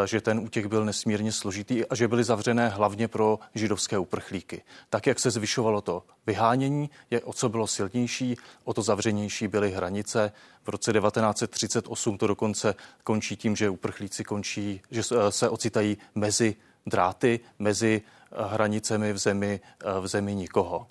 [0.06, 4.62] že ten útěk byl nesmírně složitý a že byly zavřené hlavně pro židovské uprchlíky.
[4.90, 9.72] Tak, jak se zvyšovalo to vyhánění, je o co bylo silnější, o to zavřenější byly
[9.72, 10.32] hranice.
[10.64, 16.56] V roce 1938 to dokonce končí tím, že uprchlíci končí, že se ocitají mezi
[16.86, 18.02] dráty, mezi
[18.32, 19.60] hranicemi v zemi,
[20.02, 20.88] v zemi nikoho.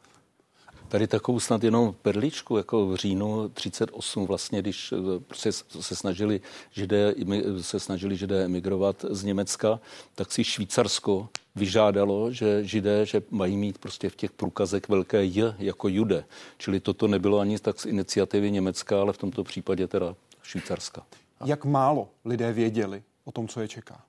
[0.91, 4.95] Tady takovou snad jenom perličku, jako v říjnu 38 vlastně, když
[5.35, 7.15] se, se snažili židé,
[7.61, 9.81] se snažili židé emigrovat z Německa,
[10.15, 15.55] tak si Švýcarsko vyžádalo, že židé, že mají mít prostě v těch průkazech velké J
[15.59, 16.25] jako jude.
[16.59, 21.07] Čili toto nebylo ani tak z iniciativy Německa, ale v tomto případě teda Švýcarska.
[21.45, 24.03] Jak málo lidé věděli o tom, co je čeká?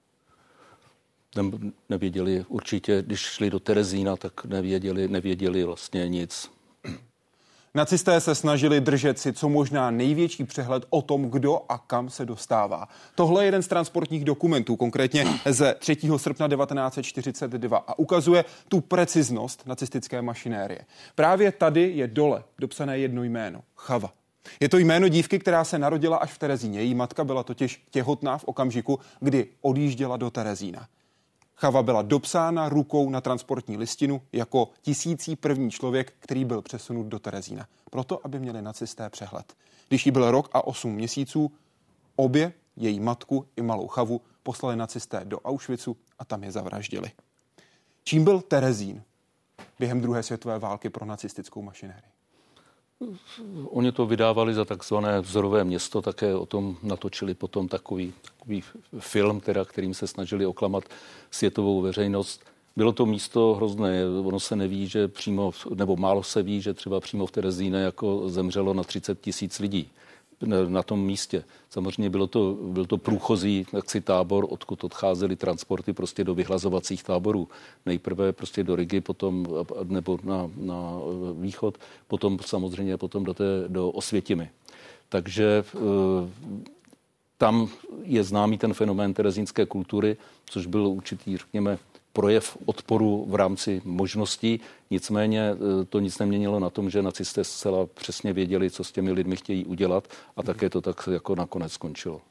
[1.89, 6.49] Nevěděli určitě, když šli do Terezína, tak nevěděli, nevěděli vlastně nic.
[7.73, 12.25] Nacisté se snažili držet si co možná největší přehled o tom, kdo a kam se
[12.25, 12.87] dostává.
[13.15, 15.97] Tohle je jeden z transportních dokumentů, konkrétně ze 3.
[16.17, 20.85] srpna 1942 a ukazuje tu preciznost nacistické mašinérie.
[21.15, 23.61] Právě tady je dole dopsané jedno jméno.
[23.75, 24.13] Chava.
[24.59, 26.79] Je to jméno dívky, která se narodila až v Terezíně.
[26.79, 30.87] Její matka byla totiž těhotná v okamžiku, kdy odjížděla do Terezína.
[31.61, 37.19] Chava byla dopsána rukou na transportní listinu jako tisící první člověk, který byl přesunut do
[37.19, 37.67] Terezína.
[37.91, 39.53] Proto, aby měli nacisté přehled.
[39.87, 41.51] Když jí byl rok a osm měsíců,
[42.15, 47.11] obě, její matku i malou Chavu, poslali nacisté do Auschwitzu a tam je zavraždili.
[48.03, 49.03] Čím byl Terezín
[49.79, 52.10] během druhé světové války pro nacistickou mašinérii?
[53.69, 58.63] Oni to vydávali za takzvané vzorové město, také o tom natočili potom takový, takový
[58.99, 60.83] film, teda, kterým se snažili oklamat
[61.31, 62.41] světovou veřejnost.
[62.75, 66.99] Bylo to místo hrozné, ono se neví, že přímo, nebo málo se ví, že třeba
[66.99, 69.89] přímo v Terezíne jako zemřelo na 30 tisíc lidí
[70.67, 71.43] na tom místě.
[71.69, 77.47] Samozřejmě bylo to, byl to průchozí jaksi tábor, odkud odcházely transporty prostě do vyhlazovacích táborů.
[77.85, 79.47] Nejprve prostě do Rigi, potom
[79.83, 80.93] nebo na, na
[81.33, 81.77] východ,
[82.07, 84.49] potom samozřejmě potom do, té, do Osvětimi.
[85.09, 85.79] Takže e,
[87.37, 87.69] tam
[88.03, 91.77] je známý ten fenomén terezínské kultury, což byl určitý, řekněme,
[92.13, 94.59] projev odporu v rámci možností.
[94.89, 99.11] Nicméně e, to nic neměnilo na tom, že nacisté zcela přesně věděli, co s těmi
[99.11, 100.07] lidmi chtějí udělat
[100.37, 102.21] a také to tak jako nakonec skončilo.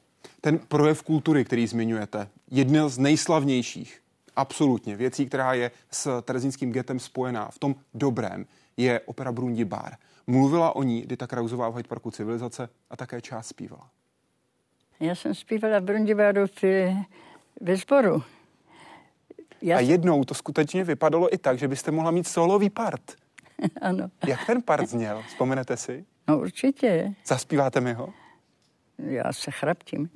[0.40, 4.00] Ten projev kultury, který zmiňujete, jedna z nejslavnějších,
[4.36, 9.96] absolutně, věcí, která je s terezínským getem spojená v tom dobrém, je opera Brundibár.
[10.26, 13.90] Mluvila o ní Dita Krauzová v Hyde Parku civilizace a také část zpívala.
[15.00, 16.46] Já jsem zpívala Brundibáru
[17.60, 18.22] ve sboru.
[19.62, 23.02] Já a jednou to skutečně vypadalo i tak, že byste mohla mít solový part.
[23.80, 24.10] ano.
[24.26, 25.22] Jak ten part zněl?
[25.28, 26.04] Vzpomenete si?
[26.28, 27.14] No určitě.
[27.26, 28.12] Zaspíváte mi ho?
[28.98, 30.10] Já se chraptím.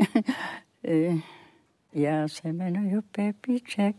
[1.92, 3.96] Já se jmenuji Pepiček,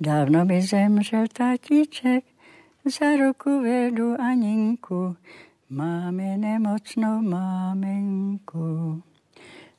[0.00, 2.24] dávno mi zemřel tatíček,
[2.98, 5.16] za ruku vedu Aninku,
[5.70, 9.02] máme nemocnou máminku.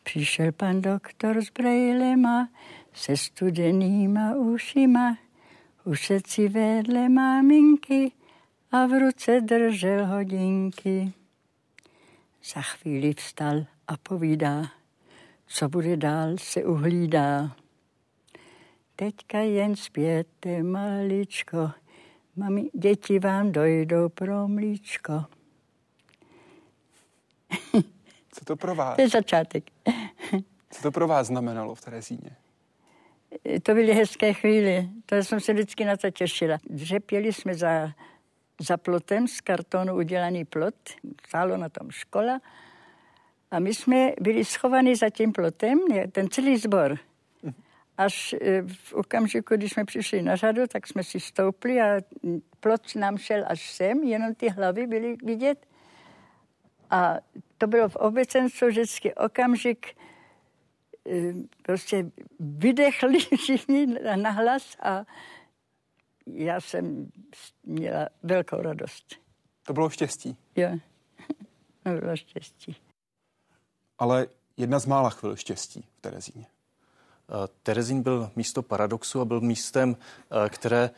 [0.03, 2.49] Přišel pan doktor s brejlema,
[2.93, 5.17] se studenýma ušima,
[5.83, 8.11] ušet si vedle máminky
[8.71, 11.13] a v ruce držel hodinky.
[12.53, 14.63] Za chvíli vstal a povídá,
[15.47, 17.55] co bude dál, se uhlídá.
[18.95, 21.71] Teďka jen zpěte maličko,
[22.35, 25.25] mami, děti vám dojdou pro mlíčko.
[28.31, 28.95] Co to pro vás?
[28.95, 29.63] To je začátek.
[30.69, 32.35] Co to pro vás znamenalo v Terezíně?
[33.63, 34.85] To byly hezké chvíle.
[35.05, 36.57] To jsem se vždycky na to těšila.
[36.69, 37.91] Dřepěli jsme za,
[38.61, 40.75] za plotem z kartonu udělaný plot.
[41.27, 42.41] Stálo na tom škola.
[43.51, 45.79] A my jsme byli schovaní za tím plotem,
[46.11, 46.97] ten celý sbor.
[47.97, 52.01] Až e, v okamžiku, když jsme přišli na řadu, tak jsme si stoupli a
[52.59, 55.65] plot nám šel až sem, jenom ty hlavy byly vidět.
[56.89, 57.17] A
[57.57, 59.87] to bylo v obecenstvu vždycky okamžik,
[61.61, 63.85] prostě vydechli všichni
[64.15, 65.05] na hlas a
[66.27, 67.11] já jsem
[67.63, 69.15] měla velkou radost.
[69.63, 70.37] To bylo štěstí.
[70.55, 70.69] Jo,
[71.83, 72.75] to bylo štěstí.
[73.97, 76.45] Ale jedna z mála chvil štěstí v Terezíně.
[77.29, 79.97] Eh, Terezín byl místo paradoxu a byl místem,
[80.45, 80.89] eh, které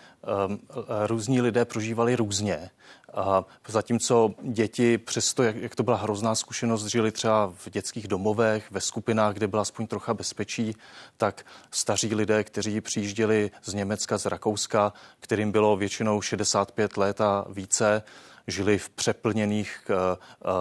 [1.06, 2.70] různí lidé prožívali různě.
[3.14, 8.72] A zatímco děti, přesto, jak, jak to byla hrozná zkušenost, žili třeba v dětských domovech,
[8.72, 10.76] ve skupinách, kde byla aspoň trocha bezpečí,
[11.18, 17.46] tak staří lidé, kteří přijížděli z Německa, z Rakouska, kterým bylo většinou 65 let a
[17.50, 18.04] více,
[18.48, 20.52] žili v přeplněných uh,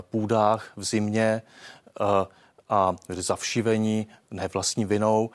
[0.00, 1.42] půdách v zimě.
[2.70, 5.30] A zavšivení, ne vlastní vinou,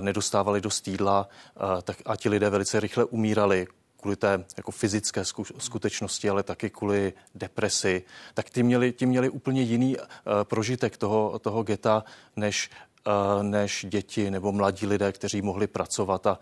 [0.00, 1.28] nedostávali do stýdla,
[1.82, 3.66] tak a ti lidé velice rychle umírali
[4.00, 5.24] kvůli té jako fyzické
[5.58, 8.02] skutečnosti, ale taky kvůli depresi,
[8.34, 10.04] tak ty měli, ty měli úplně jiný uh,
[10.42, 12.04] prožitek toho, toho geta,
[12.36, 12.70] než
[13.42, 16.38] než děti nebo mladí lidé, kteří mohli pracovat a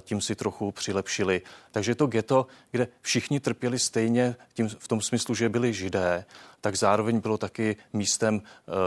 [0.00, 1.42] tím si trochu přilepšili.
[1.70, 6.24] Takže to ghetto, kde všichni trpěli stejně tím, v tom smyslu, že byli židé,
[6.66, 8.42] tak zároveň bylo taky místem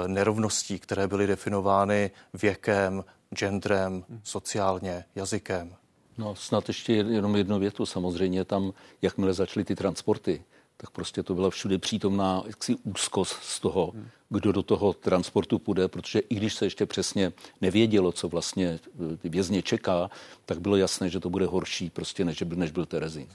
[0.08, 3.04] nerovností, které byly definovány věkem,
[3.36, 5.76] genderem, sociálně, jazykem.
[6.18, 7.86] No snad ještě jenom jednu větu.
[7.86, 10.44] Samozřejmě tam, jakmile začaly ty transporty,
[10.78, 13.94] tak prostě to byla všude přítomná jaksi úzkost z toho,
[14.30, 18.80] kdo do toho transportu půjde, protože i když se ještě přesně nevědělo, co vlastně
[19.18, 20.10] ty vězně čeká,
[20.46, 23.28] tak bylo jasné, že to bude horší prostě, než, než byl Terezín.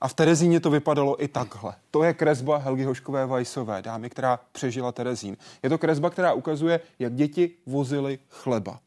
[0.00, 1.74] A v Terezíně to vypadalo i takhle.
[1.90, 5.36] To je kresba Helgy Hoškové Vajsové, dámy, která přežila Terezín.
[5.62, 8.80] Je to kresba, která ukazuje, jak děti vozily chleba.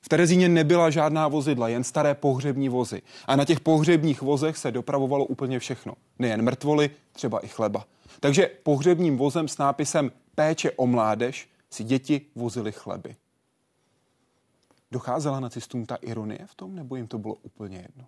[0.00, 3.02] V Terezíně nebyla žádná vozidla, jen staré pohřební vozy.
[3.26, 5.94] A na těch pohřebních vozech se dopravovalo úplně všechno.
[6.18, 7.86] Nejen mrtvoly, třeba i chleba.
[8.20, 13.16] Takže pohřebním vozem s nápisem Péče o mládež si děti vozily chleby.
[14.90, 18.04] Docházela nacistům ta ironie v tom, nebo jim to bylo úplně jedno?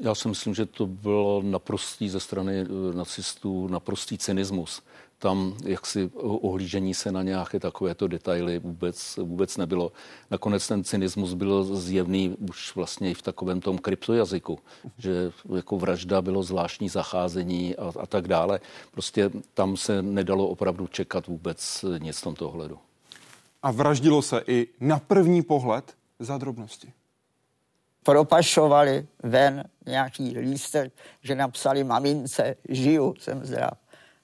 [0.00, 4.82] Já si myslím, že to bylo naprostý ze strany eh, nacistů, naprostý cynismus
[5.18, 9.92] tam jaksi ohlížení se na nějaké takovéto detaily vůbec, vůbec nebylo.
[10.30, 14.58] Nakonec ten cynismus byl zjevný už vlastně i v takovém tom kryptojazyku,
[14.98, 18.60] že jako vražda bylo zvláštní zacházení a, a tak dále.
[18.90, 22.78] Prostě tam se nedalo opravdu čekat vůbec nic v tomto ohledu.
[23.62, 26.92] A vraždilo se i na první pohled za drobnosti
[28.06, 30.92] propašovali ven nějaký lístek,
[31.22, 33.78] že napsali mamince, žiju, jsem zdrav.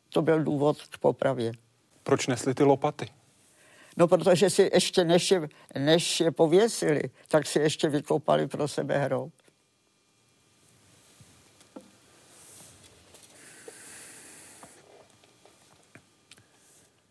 [0.09, 1.53] To byl důvod k popravě.
[2.03, 3.09] Proč nesli ty lopaty?
[3.97, 8.99] No, protože si ještě, než je, než je pověsili, tak si ještě vykopali pro sebe
[8.99, 9.33] hrob.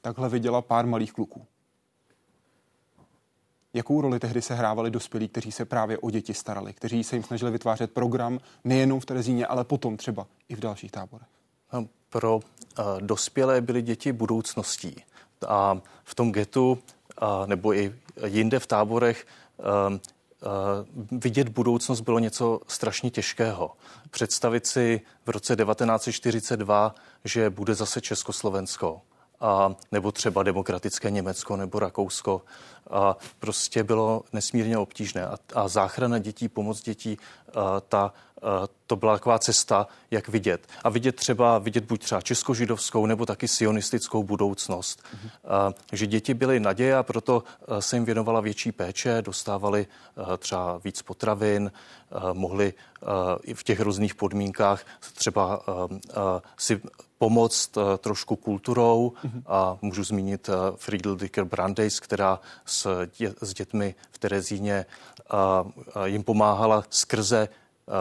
[0.02, 1.46] Takhle viděla pár malých kluků.
[3.74, 7.24] Jakou roli tehdy se hrávali dospělí, kteří se právě o děti starali, kteří se jim
[7.24, 11.28] snažili vytvářet program nejenom v Terezíně, ale potom třeba i v dalších táborech?
[12.12, 12.42] pro uh,
[13.00, 14.96] dospělé byly děti budoucností.
[15.48, 16.78] A v tom getu uh,
[17.46, 17.96] nebo i
[18.26, 19.98] jinde v táborech uh,
[21.12, 23.72] vidět budoucnost bylo něco strašně těžkého.
[24.10, 26.96] Představit si v roce 1942,
[27.26, 29.02] že bude zase Československo,
[29.42, 32.42] a, nebo třeba demokratické Německo nebo Rakousko,
[32.90, 35.26] a prostě bylo nesmírně obtížné.
[35.26, 37.18] A, a záchrana dětí, pomoc dětí,
[37.90, 40.68] ta Eh, to byla taková cesta, jak vidět.
[40.84, 45.04] A vidět třeba, vidět buď třeba českožidovskou nebo taky sionistickou budoucnost.
[45.04, 45.74] Mm-hmm.
[45.92, 49.88] Že děti byly naděje a proto eh, se jim věnovala větší péče, dostávali
[50.38, 51.72] třeba víc potravin,
[52.34, 52.74] mohli
[53.54, 55.62] v těch různých podmínkách třeba
[56.58, 56.82] si
[57.18, 59.44] pomoct trošku kulturou mm-hmm.
[59.46, 64.86] a můžu zmínit Friedel Dicker Brandeis, která s, dě, s dětmi v Terezíně
[66.06, 67.41] jim pomáhala skrze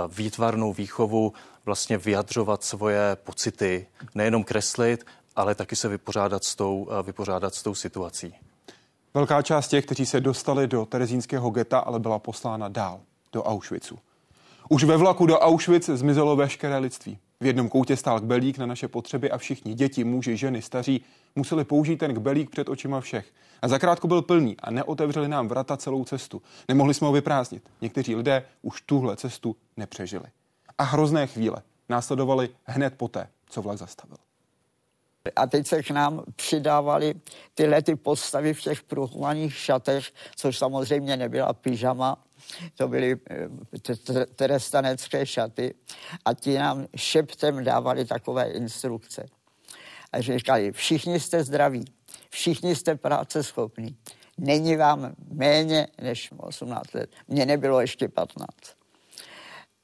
[0.09, 1.33] výtvarnou výchovu
[1.65, 7.75] vlastně vyjadřovat svoje pocity, nejenom kreslit, ale taky se vypořádat s tou, vypořádat s tou
[7.75, 8.35] situací.
[9.15, 13.01] Velká část těch, kteří se dostali do terezínského geta, ale byla poslána dál,
[13.33, 13.99] do Auschwitzu.
[14.73, 17.19] Už ve vlaku do Auschwitz zmizelo veškeré lidství.
[17.41, 21.05] V jednom koutě stál kbelík na naše potřeby a všichni, děti, muži, ženy, staří,
[21.37, 23.27] museli použít ten kbelík před očima všech.
[23.63, 26.43] A zakrátko byl plný a neotevřeli nám vrata celou cestu.
[26.69, 27.63] Nemohli jsme ho vyprázdnit.
[27.81, 30.27] Někteří lidé už tuhle cestu nepřežili.
[30.79, 34.17] A hrozné chvíle následovaly hned poté, co vlak zastavil.
[35.37, 37.15] A teď se k nám přidávali
[37.55, 40.05] tyhle ty postavy v těch pruhovaných šatech,
[40.37, 42.19] což samozřejmě nebyla pyžama,
[42.77, 45.75] to byly eh, trestanecké šaty
[46.25, 49.27] a ti nám šeptem dávali takové instrukce.
[50.13, 51.85] A říkali, všichni jste zdraví,
[52.31, 53.97] všichni jste práce schopní.
[54.39, 57.11] Není vám méně než 18 let.
[57.29, 58.49] Mně nebylo ještě 15.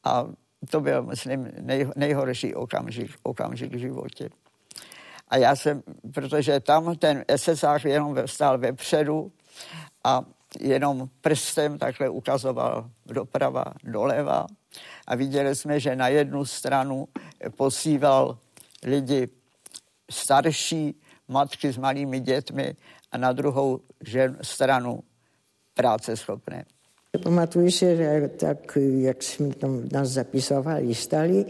[0.04, 0.26] A
[0.70, 4.28] to byl, myslím, nej, nejhorší okamžik, okamžik v životě.
[5.28, 5.82] A já jsem,
[6.14, 9.32] protože tam ten SSář jenom stál vepředu
[10.04, 10.24] a
[10.60, 14.46] jenom prstem takhle ukazoval doprava, doleva
[15.06, 17.08] a viděli jsme, že na jednu stranu
[17.56, 18.38] posíval
[18.82, 19.28] lidi
[20.10, 22.76] starší, matky s malými dětmi
[23.12, 25.00] a na druhou žen, stranu
[25.74, 26.64] práce schopné.
[27.22, 31.44] Pamatuju si, že tak, jak jsme tam nás zapisovali, stali,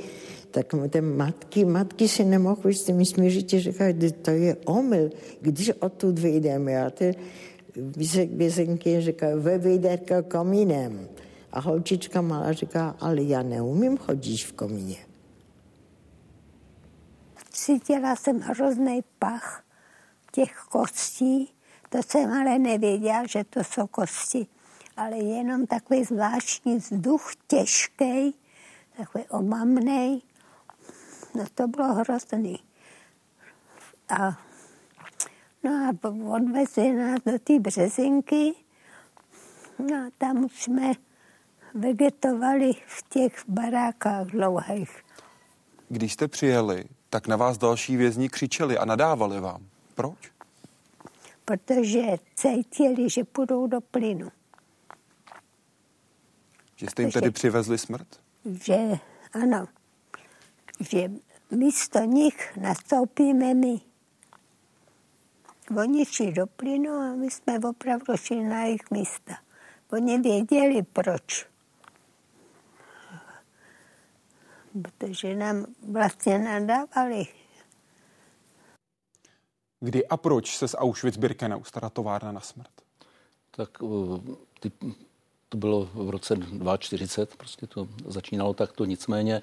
[0.50, 3.72] tak te matky, matky si nemohly s tím smířit, že
[4.22, 6.86] to je omyl, když odtud vyjdeme.
[6.86, 7.14] A ty
[8.36, 11.08] vězenky říkají, ve vyjdete komínem.
[11.52, 14.96] A holčička malá říká, ale já neumím chodit v komíně.
[17.50, 19.64] Cítila jsem hrozný pach
[20.32, 21.52] těch kostí,
[21.88, 24.46] To jsem ale nevěděla, že to jsou kosti.
[24.96, 28.34] Ale jenom takový zvláštní vzduch, těžký,
[28.96, 30.22] takový omamný.
[31.34, 32.58] No to bylo hrozný.
[34.08, 34.38] A,
[35.66, 38.54] no a odvezli nás do té březinky.
[39.78, 40.92] No a tam jsme
[41.74, 45.02] vegetovali v těch barákách dlouhých.
[45.88, 49.66] Když jste přijeli, tak na vás další vězni křičeli a nadávali vám.
[49.94, 50.32] Proč?
[51.44, 52.00] Protože
[52.34, 54.28] cítili, že půjdou do plynu.
[56.76, 58.20] Že jste jim tedy přivezli smrt?
[58.44, 58.76] Že
[59.42, 59.66] ano,
[60.80, 61.10] že
[61.50, 63.80] místo nich nastoupíme my.
[65.70, 69.38] Oni šli do plynu a my jsme opravdu šli na jejich místa.
[69.92, 71.46] Oni věděli, proč.
[74.82, 77.26] Protože nám vlastně nadávali.
[79.80, 82.70] Kdy a proč se z Auschwitz-Birkenau stala továrna na smrt?
[83.50, 84.72] Tak eh, ty,
[85.48, 89.42] to bylo v roce 2040, prostě to začínalo takto, nicméně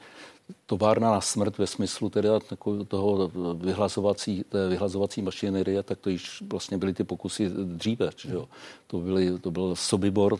[0.65, 2.39] továrna na smrt ve smyslu teda
[2.87, 8.09] toho vyhlazovací, té vyhlazovací mašinerie, tak to již vlastně byly ty pokusy dříve.
[8.29, 8.49] Jo?
[8.87, 10.37] To, byly, to byl Sobibor,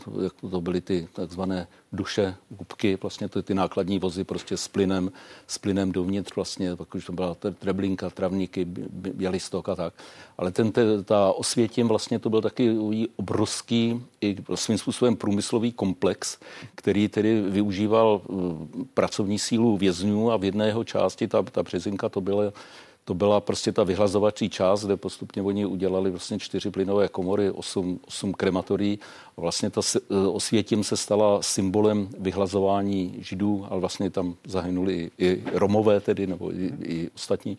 [0.50, 5.12] to byly ty takzvané duše, gubky, vlastně to ty nákladní vozy prostě s plynem,
[5.46, 8.64] s plynem dovnitř vlastně, pak už to byla treblinka, travníky,
[9.14, 9.94] bělistok a tak.
[10.38, 10.72] Ale ten,
[11.04, 12.76] ta osvětím vlastně to byl taky
[13.16, 16.38] obrovský i svým způsobem průmyslový komplex,
[16.74, 22.08] který tedy využíval uh, pracovní sílu vězňů a v jedné jeho části ta, ta březinka
[22.08, 22.52] to byla
[23.06, 28.00] to byla prostě ta vyhlazovací část, kde postupně oni udělali vlastně čtyři plynové komory, osm,
[28.06, 28.98] osm krematorií.
[29.36, 35.26] A vlastně ta e, osvětím se stala symbolem vyhlazování židů, ale vlastně tam zahynuli i,
[35.26, 37.58] i Romové tedy, nebo i, i ostatní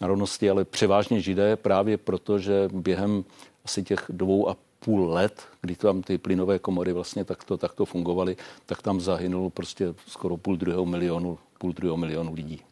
[0.00, 3.24] národnosti, ale převážně židé právě proto, že během
[3.64, 8.36] asi těch dvou a půl let, kdy tam ty plynové komory vlastně takto, takto fungovaly,
[8.66, 12.62] tak tam zahynulo prostě skoro půl druhého milionu, půl druhého milionu lidí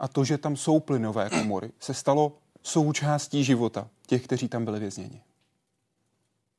[0.00, 4.80] a to, že tam jsou plynové komory, se stalo součástí života těch, kteří tam byli
[4.80, 5.20] vězněni.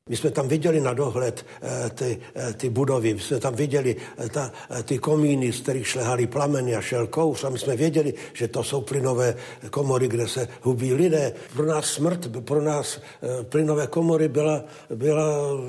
[0.09, 3.95] My jsme tam viděli na dohled eh, ty, eh, ty budovy, my jsme tam viděli
[4.17, 4.51] eh, ta,
[4.83, 8.63] ty komíny, z kterých šlehali plameny a šel kouř a my jsme věděli, že to
[8.63, 9.35] jsou plynové
[9.69, 11.33] komory, kde se hubí lidé.
[11.53, 13.01] Pro nás smrt, pro nás
[13.43, 14.63] plynové komory byla,
[14.95, 15.27] byla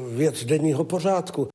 [0.08, 1.51] věc denního pořádku.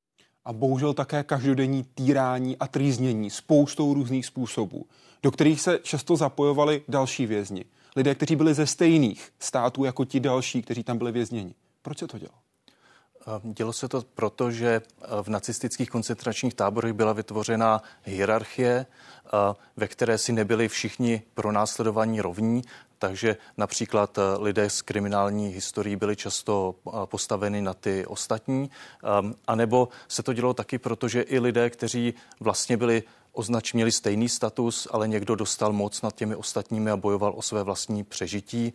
[0.48, 4.86] A bohužel také každodenní týrání a trýznění spoustou různých způsobů
[5.22, 7.64] do kterých se často zapojovali další vězni.
[7.96, 11.54] Lidé, kteří byli ze stejných států jako ti další, kteří tam byli vězněni.
[11.82, 12.32] Proč se to dělo?
[13.42, 14.82] Dělo se to proto, že
[15.22, 18.86] v nacistických koncentračních táborech byla vytvořena hierarchie,
[19.76, 22.62] ve které si nebyli všichni pro následování rovní,
[22.98, 26.74] takže například lidé s kriminální historií byli často
[27.04, 28.70] postaveni na ty ostatní,
[29.46, 33.02] a nebo se to dělo taky proto, že i lidé, kteří vlastně byli
[33.32, 37.62] označ měli stejný status, ale někdo dostal moc nad těmi ostatními a bojoval o své
[37.62, 38.72] vlastní přežití.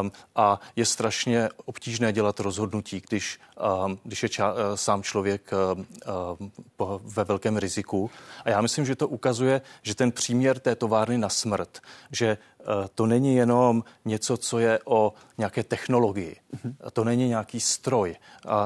[0.00, 3.40] Um, a je strašně obtížné dělat rozhodnutí, když,
[3.84, 6.48] um, když je ča, uh, sám člověk uh,
[7.02, 8.10] ve velkém riziku.
[8.44, 11.80] A já myslím, že to ukazuje, že ten příměr té továrny na smrt,
[12.12, 16.36] že Eh, to není jenom něco, co je o nějaké technologii.
[16.54, 16.74] Mm-hmm.
[16.92, 18.16] To není nějaký stroj,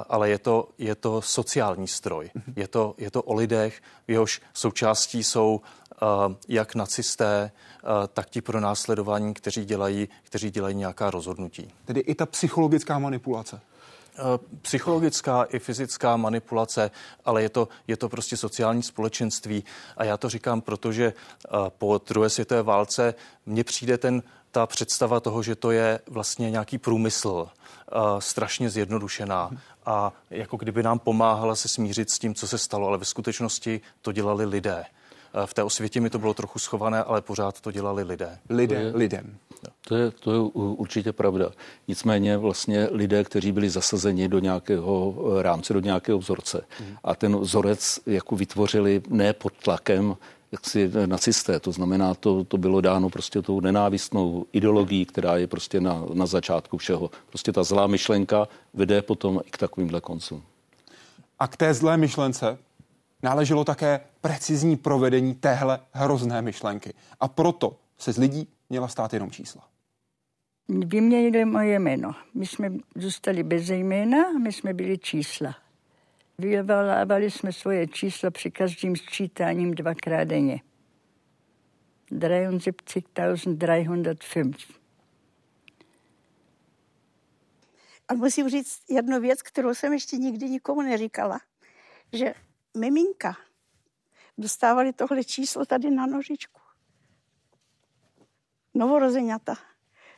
[0.08, 2.30] ale je to, je to sociální stroj.
[2.34, 2.52] Mm-hmm.
[2.56, 5.60] Je, to, je to o lidech, jehož součástí jsou
[6.48, 7.50] jak nacisté,
[8.12, 11.70] tak ti pro následování, kteří dělají, kteří dělají nějaká rozhodnutí.
[11.84, 13.60] Tedy i ta psychologická manipulace.
[14.62, 16.90] Psychologická i fyzická manipulace,
[17.24, 19.64] ale je to, je to prostě sociální společenství.
[19.96, 21.12] A já to říkám, protože
[21.68, 23.14] po druhé světové válce
[23.46, 27.48] mně přijde ten, ta představa toho, že to je vlastně nějaký průmysl,
[28.18, 29.50] strašně zjednodušená
[29.86, 33.80] a jako kdyby nám pomáhala se smířit s tím, co se stalo, ale ve skutečnosti
[34.02, 34.84] to dělali lidé.
[35.46, 38.38] V té osvětě mi to bylo trochu schované, ale pořád to dělali lidé.
[38.50, 39.36] Lidé lidem.
[39.88, 41.50] To je, to je určitě pravda.
[41.88, 46.64] Nicméně vlastně lidé, kteří byli zasazeni do nějakého eh, rámce, do nějakého vzorce.
[47.04, 50.16] A ten vzorec jako vytvořili ne pod tlakem
[50.52, 51.60] jak si nacisté.
[51.60, 56.26] To znamená, to, to bylo dáno prostě tou nenávistnou ideologií, která je prostě na, na
[56.26, 57.10] začátku všeho.
[57.28, 60.42] Prostě ta zlá myšlenka vede potom i k takovýmhle koncům.
[61.38, 62.58] A k té zlé myšlence
[63.24, 66.94] náleželo také precizní provedení téhle hrozné myšlenky.
[67.20, 69.68] A proto se z lidí měla stát jenom čísla.
[70.68, 72.14] Vyměnili moje jméno.
[72.34, 75.56] My jsme zůstali bez jména a my jsme byli čísla.
[76.38, 80.60] Vyvolávali jsme svoje čísla při každým sčítáním dvakrát denně.
[82.12, 84.54] 73.305.
[88.08, 91.40] A musím říct jednu věc, kterou jsem ještě nikdy nikomu neříkala,
[92.12, 92.34] že
[92.76, 93.36] miminka
[94.38, 96.60] dostávali tohle číslo tady na nožičku.
[98.74, 99.56] Novorozeňata.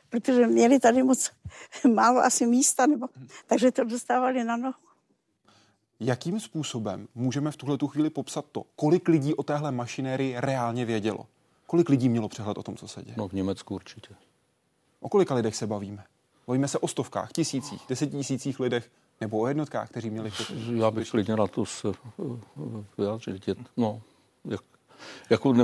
[0.09, 1.31] Protože měli tady moc
[1.93, 3.07] málo asi místa, nebo,
[3.45, 4.87] takže to dostávali na nohu.
[5.99, 11.27] Jakým způsobem můžeme v tuhle chvíli popsat to, kolik lidí o téhle mašinérii reálně vědělo?
[11.65, 13.15] Kolik lidí mělo přehled o tom, co se děje?
[13.17, 14.15] No v Německu určitě.
[14.99, 16.03] O kolika lidech se bavíme?
[16.47, 18.91] Bavíme se o stovkách, tisících, desetitisících lidech
[19.21, 20.31] nebo o jednotkách, kteří měli?
[20.75, 21.87] Já bych klidně na to se
[22.97, 23.49] vyjádřit.
[23.77, 24.01] No,
[24.45, 24.61] jak,
[25.29, 25.63] jako ne,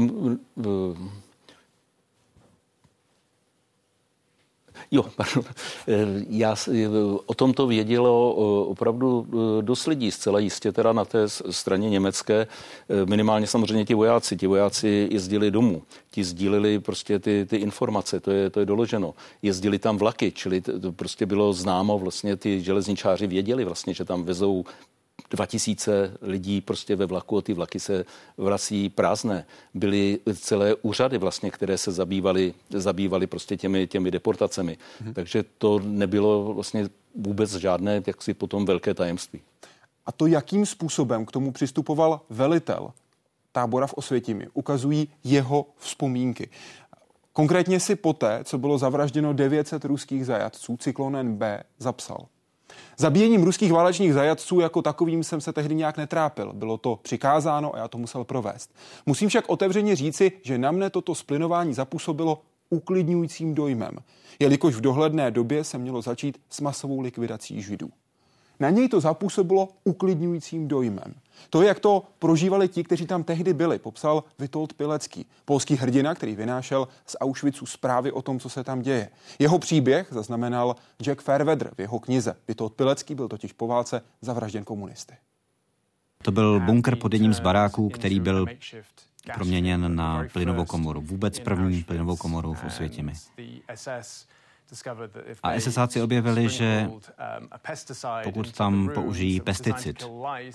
[4.91, 5.43] Jo, pardon.
[5.88, 6.88] Eh, já, eh,
[7.26, 9.28] o tom to vědělo eh, opravdu
[9.61, 12.47] dost lidí, zcela jistě teda na té straně německé,
[13.05, 14.38] minimálně samozřejmě ti vojáci.
[14.38, 19.13] Ti vojáci jezdili domů, ti sdíleli prostě ty, ty informace, to je, to je doloženo.
[19.41, 24.24] Jezdili tam vlaky, čili to, prostě bylo známo, vlastně ty železničáři věděli vlastně, že tam
[24.24, 24.65] vezou
[25.34, 28.05] 2000 lidí prostě ve vlaku a ty vlaky se
[28.38, 29.45] vrací prázdné.
[29.73, 34.77] Byly celé úřady vlastně, které se zabývaly, zabývaly prostě těmi, těmi deportacemi.
[35.01, 35.13] Hmm.
[35.13, 39.41] Takže to nebylo vlastně vůbec žádné jaksi potom velké tajemství.
[40.05, 42.91] A to, jakým způsobem k tomu přistupoval velitel
[43.51, 46.49] tábora v Osvětimi, ukazují jeho vzpomínky.
[47.34, 52.25] Konkrétně si poté, co bylo zavražděno 900 ruských zajatců, cyklonen B zapsal.
[52.97, 56.53] Zabíjením ruských válečných zajatců jako takovým jsem se tehdy nějak netrápil.
[56.53, 58.75] Bylo to přikázáno a já to musel provést.
[59.05, 63.97] Musím však otevřeně říci, že na mne toto splinování zapůsobilo uklidňujícím dojmem,
[64.39, 67.89] jelikož v dohledné době se mělo začít s masovou likvidací židů.
[68.60, 71.14] Na něj to zapůsobilo uklidňujícím dojmem.
[71.49, 76.36] To, jak to prožívali ti, kteří tam tehdy byli, popsal Vitold Pilecký, polský hrdina, který
[76.36, 79.10] vynášel z Auschwitzu zprávy o tom, co se tam děje.
[79.39, 82.36] Jeho příběh zaznamenal Jack Fairweather v jeho knize.
[82.47, 85.14] Vitold Pilecký byl totiž po válce zavražděn komunisty.
[86.22, 88.45] To byl bunkr pod jedním z baráků, který byl
[89.34, 91.01] proměněn na plynovou komoru.
[91.01, 93.14] Vůbec první plynovou komoru v Osvětimi.
[95.43, 96.89] A SSáci objevili, že
[98.24, 100.03] pokud tam použijí pesticid,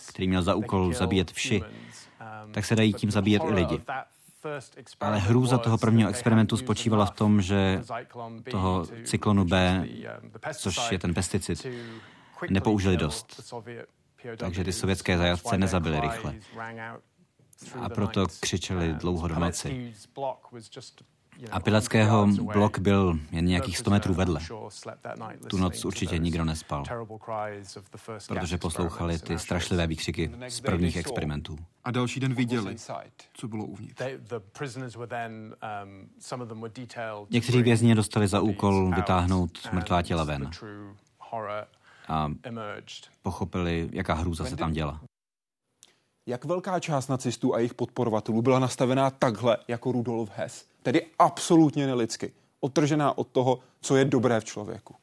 [0.09, 1.63] který měl za úkol zabíjet vši,
[2.53, 3.81] tak se dají tím zabíjet i lidi.
[5.01, 7.83] Ale hrůza toho prvního experimentu spočívala v tom, že
[8.51, 9.87] toho cyklonu B,
[10.55, 11.67] což je ten pesticid,
[12.51, 13.55] nepoužili dost.
[14.37, 16.35] Takže ty sovětské zajatce nezabili rychle.
[17.81, 19.95] A proto křičeli dlouho do noci.
[21.51, 24.41] A Pilackého blok byl jen nějakých 100 metrů vedle.
[25.49, 26.85] Tu noc určitě nikdo nespal,
[28.29, 31.59] protože poslouchali ty strašlivé výkřiky z prvních experimentů.
[31.85, 32.77] A další den viděli,
[33.35, 34.03] co bylo uvnitř.
[37.31, 40.51] Někteří vězni dostali za úkol vytáhnout mrtvá těla ven
[42.09, 42.33] a
[43.23, 45.01] pochopili, jaká hrůza se tam děla.
[46.27, 50.65] Jak velká část nacistů a jejich podporovatelů byla nastavená takhle jako Rudolf Hess?
[50.89, 52.33] Tedy absolutně nelidsky.
[52.61, 54.95] Otržená od toho, co je dobré v člověku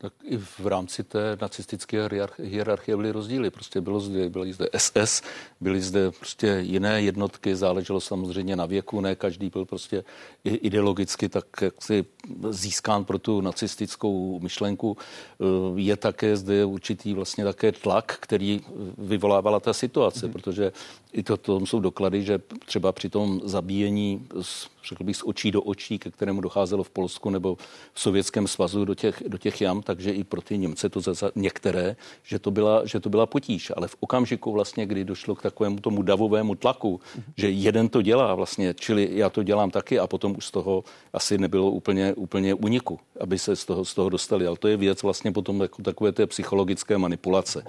[0.00, 3.50] tak i v rámci té nacistické hierarchie byly rozdíly.
[3.50, 5.22] Prostě bylo zde, byly zde SS,
[5.60, 10.04] byly zde prostě jiné jednotky, záleželo samozřejmě na věku, ne každý byl prostě
[10.44, 12.04] ideologicky tak jaksi
[12.50, 14.96] získán pro tu nacistickou myšlenku.
[14.96, 15.44] Eh,
[15.80, 18.60] je také zde určitý vlastně také tlak, který
[18.98, 20.32] vyvolávala ta situace, mm-hmm.
[20.32, 20.72] protože
[21.12, 25.50] i to, to jsou doklady, že třeba při tom zabíjení z, řekl bych, z očí
[25.50, 27.56] do očí, ke kterému docházelo v Polsku nebo
[27.92, 31.30] v Sovětském svazu do těch, do těch jam, takže i pro ty Němce to za
[31.34, 33.72] některé, že to, byla, že to byla potíž.
[33.76, 37.22] Ale v okamžiku vlastně, kdy došlo k takovému tomu davovému tlaku, mm-hmm.
[37.36, 40.84] že jeden to dělá vlastně, čili já to dělám taky a potom už z toho
[41.12, 44.46] asi nebylo úplně, úplně uniku, aby se z toho, z toho dostali.
[44.46, 47.64] Ale to je věc vlastně potom jako takové té psychologické manipulace.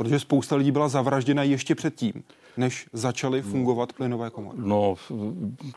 [0.00, 2.12] Protože spousta lidí byla zavražděna ještě předtím
[2.56, 4.58] než začaly fungovat plynové komory?
[4.60, 4.96] No,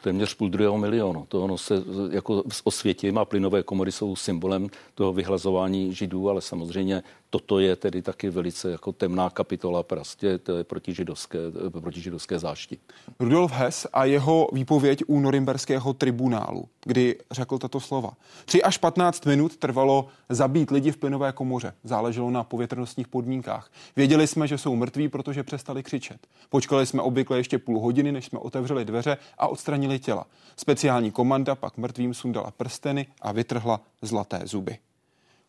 [0.04, 1.26] téměř půl druhého milionu.
[1.30, 7.04] To ono se jako osvětím a plynové komory jsou symbolem toho vyhlazování židů, ale samozřejmě
[7.34, 12.78] toto je tedy taky velice jako temná kapitola prostě protižidovské, protižidovské zášti.
[13.20, 18.12] Rudolf Hess a jeho výpověď u norimberského tribunálu, kdy řekl tato slova.
[18.46, 21.74] 3 až 15 minut trvalo zabít lidi v plynové komoře.
[21.84, 23.72] Záleželo na povětrnostních podmínkách.
[23.96, 26.28] Věděli jsme, že jsou mrtví, protože přestali křičet.
[26.50, 30.26] Počkali jsme obvykle ještě půl hodiny, než jsme otevřeli dveře a odstranili těla.
[30.58, 34.78] Speciální komanda pak mrtvým sundala prsteny a vytrhla zlaté zuby.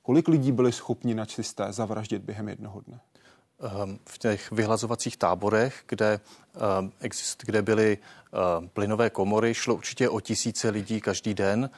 [0.07, 3.01] Kolik lidí byli schopni nacisté zavraždit během jednoho dne?
[3.61, 6.21] Ehm, v těch vyhlazovacích táborech, kde,
[6.55, 11.71] ehm, exist, kde byly ehm, plynové komory, šlo určitě o tisíce lidí každý den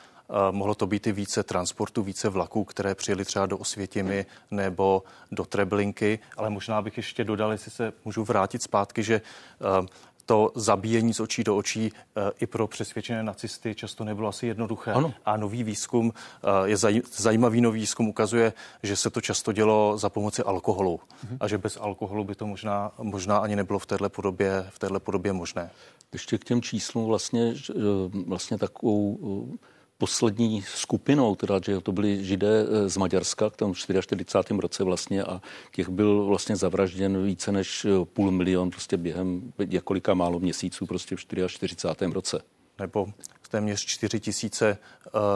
[0.50, 5.02] Mohlo to být i více transportu, více vlaků, které přijeli třeba do Osvětimi nebo
[5.32, 9.20] do Treblinky, ale možná bych ještě dodal, jestli se můžu vrátit zpátky, že
[10.26, 14.92] to zabíjení z očí do očí eh, i pro přesvědčené nacisty často nebylo asi jednoduché.
[14.92, 15.14] Ano.
[15.24, 18.52] A nový výzkum, eh, je zajímavý nový výzkum, ukazuje,
[18.82, 21.36] že se to často dělo za pomoci alkoholu mhm.
[21.40, 25.00] a že bez alkoholu by to možná, možná ani nebylo v této podobě, v této
[25.00, 25.70] podobě možné.
[26.12, 27.74] Ještě k těm číslům vlastně, eh,
[28.26, 29.58] vlastně takovou
[29.98, 34.44] poslední skupinou, teda, že to byli židé eh, z Maďarska k tomu 44.
[34.58, 35.42] roce vlastně a
[35.72, 41.16] těch byl vlastně zavražděn více než eh, půl milion prostě během několika málo měsíců prostě
[41.16, 41.76] v 44.
[42.12, 42.55] roce.
[42.78, 43.06] Nebo
[43.56, 44.78] téměř 4 tisíce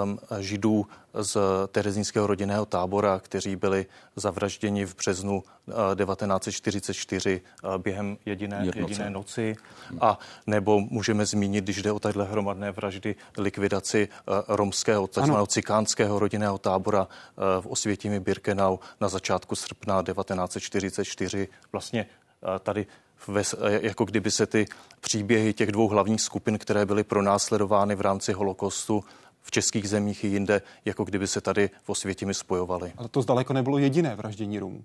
[0.03, 1.39] um, židů z
[1.73, 3.87] terezínského rodinného tábora, kteří byli
[4.17, 5.75] zavražděni v březnu uh,
[6.05, 9.57] 1944 uh, během jediné, jediné noci.
[10.01, 16.19] A nebo můžeme zmínit, když jde o tahle hromadné vraždy, likvidaci uh, romského, takzvaného cikánského
[16.19, 21.49] rodinného tábora uh, v Osvětimi Birkenau na začátku srpna 1944.
[21.73, 22.07] Vlastně
[22.43, 22.87] uh, tady
[23.29, 23.43] ve,
[23.81, 24.67] jako kdyby se ty
[25.01, 29.05] příběhy těch dvou hlavních skupin, které byly pronásledovány v rámci holokostu
[29.43, 32.93] v českých zemích i jinde, jako kdyby se tady v Osvětimi spojovaly.
[32.97, 34.85] Ale to zdaleko nebylo jediné vraždění Romů,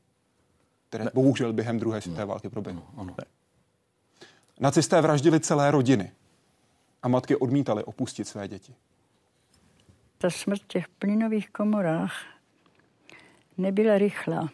[0.89, 1.11] které ne.
[1.13, 2.83] bohužel během druhé světové války proběhlo.
[2.97, 3.15] Ano.
[3.17, 3.25] Ne.
[4.59, 6.11] Nacisté vraždili celé rodiny
[7.03, 8.75] a matky odmítaly opustit své děti.
[10.17, 12.13] Ta smrt v těch plynových komorách
[13.57, 14.49] nebyla rychlá.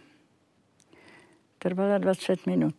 [1.60, 2.76] Trvala 20 minut.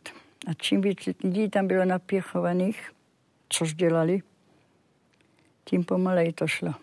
[0.47, 2.93] A čím víc lidí tam bylo napěchovaných,
[3.49, 4.23] což dělali,
[5.65, 6.75] tím pomalej to šlo.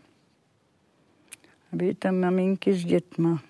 [1.72, 3.44] A byly tam maminky s dětma.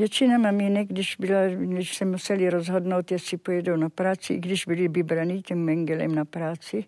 [0.00, 4.88] Většina maminek, když, byla, když se museli rozhodnout, jestli pojedou na práci, i když byli
[4.88, 6.84] vybraní tím Mengelem na práci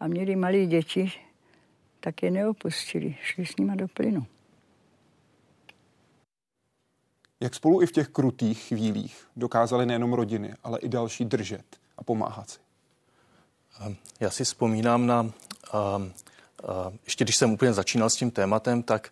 [0.00, 1.12] a měli malé děti,
[2.00, 4.26] tak je neopustili, šli s nima do plynu.
[7.40, 11.64] Jak spolu i v těch krutých chvílích dokázali nejenom rodiny, ale i další držet
[11.98, 12.58] a pomáhat si?
[13.80, 15.32] Ehm, já si vzpomínám na, um,
[17.04, 19.10] ještě když jsem úplně začínal s tím tématem, tak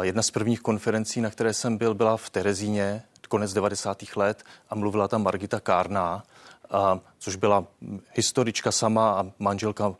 [0.00, 4.16] Jedna z prvních konferencí, na které jsem byl, byla v Terezíně, konec 90.
[4.16, 6.22] let a mluvila tam Margita Kárná,
[6.70, 7.64] a, což byla
[8.14, 9.94] historička sama a manželka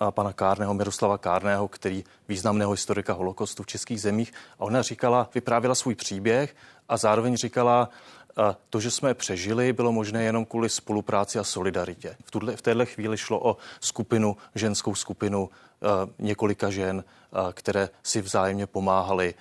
[0.00, 4.32] a, pana Kárného, Miroslava Kárného, který významného historika holokostu v českých zemích.
[4.58, 6.56] A ona říkala, vyprávěla svůj příběh
[6.88, 7.88] a zároveň říkala,
[8.70, 12.16] to, že jsme přežili, bylo možné jenom kvůli spolupráci a solidaritě.
[12.24, 15.50] V, tuhle, v téhle chvíli šlo o skupinu, ženskou skupinu
[16.18, 17.04] několika žen,
[17.52, 19.34] které si vzájemně pomáhaly.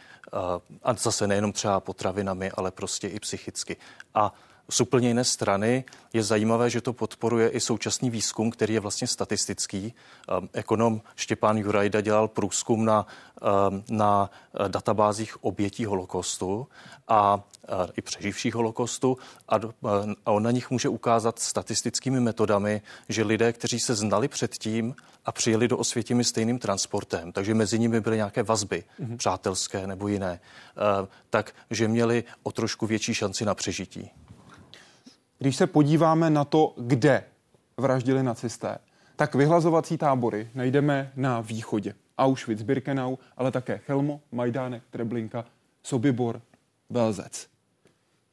[0.83, 3.77] A zase nejenom třeba potravinami, ale prostě i psychicky.
[4.13, 4.33] A
[4.69, 9.07] z úplně jiné strany je zajímavé, že to podporuje i současný výzkum, který je vlastně
[9.07, 9.93] statistický.
[10.37, 13.07] Ehm, ekonom Štěpán Jurajda dělal průzkum na,
[13.41, 16.67] ehm, na eh, databázích obětí holokostu
[17.07, 19.17] a eh, i přeživších holokostu
[19.49, 19.69] a, eh,
[20.25, 24.95] a on na nich může ukázat statistickými metodami, že lidé, kteří se znali předtím
[25.25, 29.17] a přijeli do Osvětimi stejným transportem, takže mezi nimi byly nějaké vazby, mm-hmm.
[29.17, 30.39] přátelské nebo jiné,
[31.29, 34.11] tak že měli o trošku větší šanci na přežití.
[35.39, 37.23] Když se podíváme na to, kde
[37.77, 38.77] vraždili nacisté,
[39.15, 41.93] tak vyhlazovací tábory najdeme na východě.
[42.17, 45.45] Auschwitz, Birkenau, ale také Chelmo, Majdánek, Treblinka,
[45.83, 46.41] Sobibor,
[46.89, 47.47] Belzec.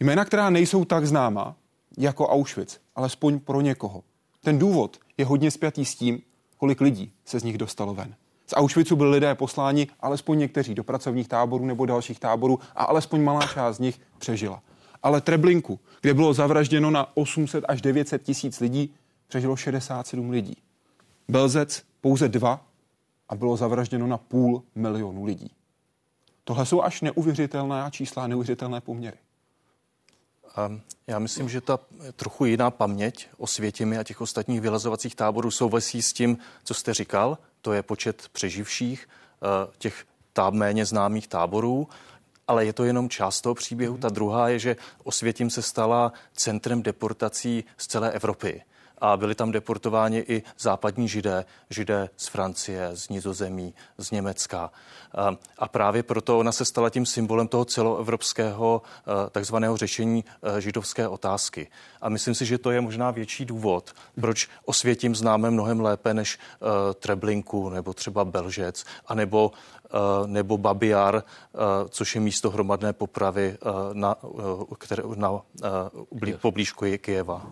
[0.01, 1.57] Jména, která nejsou tak známa
[1.99, 4.03] jako Auschwitz, alespoň pro někoho.
[4.45, 6.23] Ten důvod je hodně spjatý s tím,
[6.57, 8.15] kolik lidí se z nich dostalo ven.
[8.47, 13.23] Z Auschwitzu byli lidé posláni, alespoň někteří do pracovních táborů nebo dalších táborů a alespoň
[13.23, 14.63] malá část z nich přežila
[15.07, 18.95] ale Treblinku, kde bylo zavražděno na 800 až 900 tisíc lidí,
[19.29, 20.57] přežilo 67 lidí.
[21.29, 22.67] Belzec pouze dva
[23.29, 25.51] a bylo zavražděno na půl milionu lidí.
[26.45, 29.17] Tohle jsou až neuvěřitelná čísla neuvěřitelné poměry.
[30.69, 31.79] Um, já myslím, že ta
[32.17, 36.95] trochu jiná paměť o světěmi a těch ostatních vylazovacích táborů souvisí s tím, co jste
[36.95, 41.89] říkal, to je počet přeživších uh, těch táb méně známých táborů
[42.49, 43.99] ale je to jenom část toho příběhu.
[43.99, 48.63] Ta druhá je, že Osvětím se stala centrem deportací z celé Evropy.
[48.99, 54.71] A byli tam deportováni i západní židé, židé z Francie, z Nizozemí, z Německa.
[55.59, 58.83] A právě proto ona se stala tím symbolem toho celoevropského
[59.31, 60.25] takzvaného řešení
[60.59, 61.69] židovské otázky.
[62.01, 66.39] A myslím si, že to je možná větší důvod, proč Osvětím známe mnohem lépe než
[67.01, 69.53] Treblinku nebo třeba Belžec, anebo
[70.27, 71.23] nebo Babiar,
[71.89, 73.59] což je místo hromadné popravy
[73.93, 74.17] na,
[74.79, 75.43] které, na,
[76.41, 77.47] poblíž Kijeva.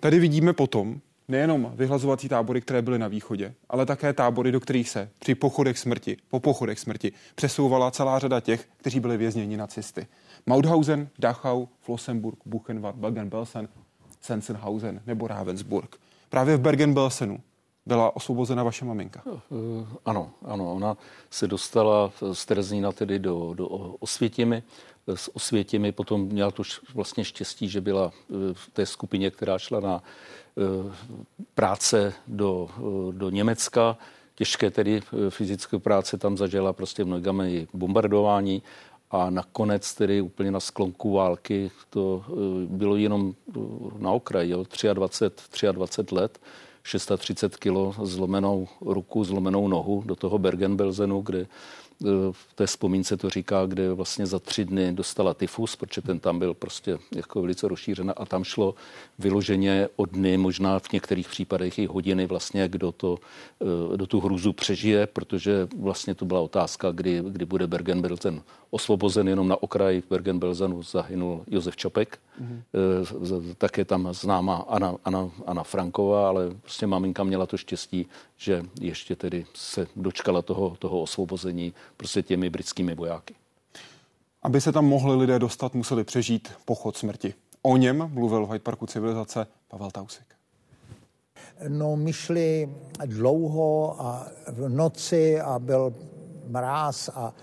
[0.00, 4.88] Tady vidíme potom nejenom vyhlazovací tábory, které byly na východě, ale také tábory, do kterých
[4.88, 10.06] se při pochodech smrti, po pochodech smrti přesouvala celá řada těch, kteří byli vězněni nacisty.
[10.46, 13.68] Mauthausen, Dachau, Flossenburg, Buchenwald, Bergen-Belsen,
[14.20, 15.96] Sensenhausen nebo Ravensburg.
[16.28, 17.40] Právě v Bergen-Belsenu
[17.86, 19.22] byla osvobozena vaše maminka.
[20.04, 20.96] Ano, ano, ona
[21.30, 23.66] se dostala z Terezína tedy do, do
[24.00, 24.62] Osvětimi
[25.14, 25.92] s Osvětěmi.
[25.92, 26.62] Potom měla to
[26.94, 30.62] vlastně štěstí, že byla e, v té skupině, která šla na e,
[31.54, 33.98] práce do, e, do Německa.
[34.34, 38.62] Těžké tedy fyzické práce tam zažila prostě mnohými bombardování
[39.10, 42.24] a nakonec tedy úplně na sklonku války to
[42.68, 43.34] bylo jenom
[43.98, 46.38] na okraji, jo, 23, 23 let,
[46.82, 51.46] 630 kilo zlomenou ruku, zlomenou nohu do toho Bergen-Belsenu, kde
[52.32, 56.38] v té vzpomínce to říká, kde vlastně za tři dny dostala tyfus, protože ten tam
[56.38, 58.74] byl prostě jako velice rozšířená a tam šlo
[59.18, 63.18] vyloženě o dny, možná v některých případech i hodiny vlastně, kdo to,
[63.60, 69.28] eh, do tu hruzu přežije, protože vlastně to byla otázka, kdy, kdy bude Bergen-Belsen osvobozen
[69.28, 73.54] jenom na okraji Bergen-Belsenu zahynul Josef Čopek, mm-hmm.
[73.58, 79.16] také tam známá Anna, Anna, Anna Franková, ale prostě maminka měla to štěstí, že ještě
[79.16, 83.34] tedy se dočkala toho, toho osvobození prostě těmi britskými vojáky.
[84.42, 87.34] Aby se tam mohli lidé dostat, museli přežít pochod smrti.
[87.62, 90.24] O něm mluvil v Hyde Parku civilizace Pavel Tausik.
[91.68, 92.74] No, my šli
[93.06, 95.94] dlouho a v noci a byl
[96.48, 97.34] mráz a,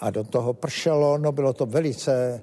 [0.00, 1.18] a do toho pršelo.
[1.18, 2.42] No, bylo to velice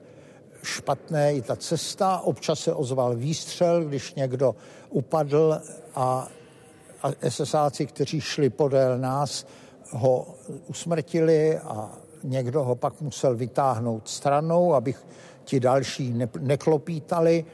[0.64, 2.20] špatné i ta cesta.
[2.20, 4.55] Občas se ozval výstřel, když někdo
[4.89, 5.61] upadl
[5.95, 6.28] a,
[7.03, 9.45] a SSáci, kteří šli podél nás,
[9.90, 10.36] ho
[10.68, 11.92] usmrtili a
[12.24, 15.06] někdo ho pak musel vytáhnout stranou, abych
[15.44, 17.46] ti další ne, neklopítali.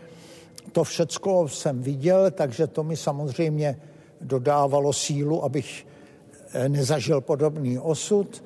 [0.72, 3.82] To všecko jsem viděl, takže to mi samozřejmě
[4.22, 5.88] dodávalo sílu, abych
[6.54, 8.44] eh, nezažil podobný osud.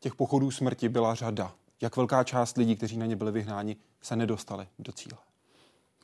[0.00, 1.52] Těch pochodů smrti byla řada.
[1.82, 5.18] Jak velká část lidí, kteří na ně byli vyhnáni, se nedostali do cíle?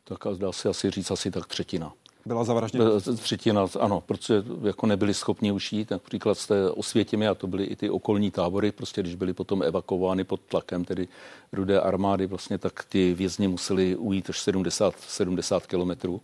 [0.04, 1.92] Tak dá se asi říct asi tak třetina
[2.26, 2.84] byla zavražděna?
[3.16, 7.64] Třetina, ano, protože jako nebyli schopni už jít, například z té Osvětěmi, a to byly
[7.64, 11.08] i ty okolní tábory, prostě když byli potom evakuovány pod tlakem tedy
[11.52, 16.20] rudé armády, vlastně tak ty vězni museli ujít až 70, 70 kilometrů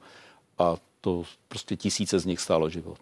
[0.59, 2.99] a to prostě tisíce z nich stálo život.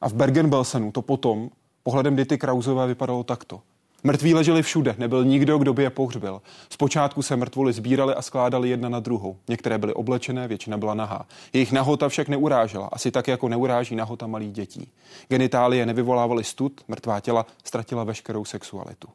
[0.00, 1.50] A v Bergen-Belsenu to potom
[1.82, 3.60] pohledem Dity Krauzové vypadalo takto.
[4.04, 6.42] Mrtví leželi všude, nebyl nikdo, kdo by je pohřbil.
[6.70, 9.36] Zpočátku se mrtvoly sbírali a skládali jedna na druhou.
[9.48, 11.26] Některé byly oblečené, většina byla nahá.
[11.52, 14.90] Jejich nahota však neurážela, asi tak, jako neuráží nahota malých dětí.
[15.28, 19.08] Genitálie nevyvolávaly stud, mrtvá těla ztratila veškerou sexualitu.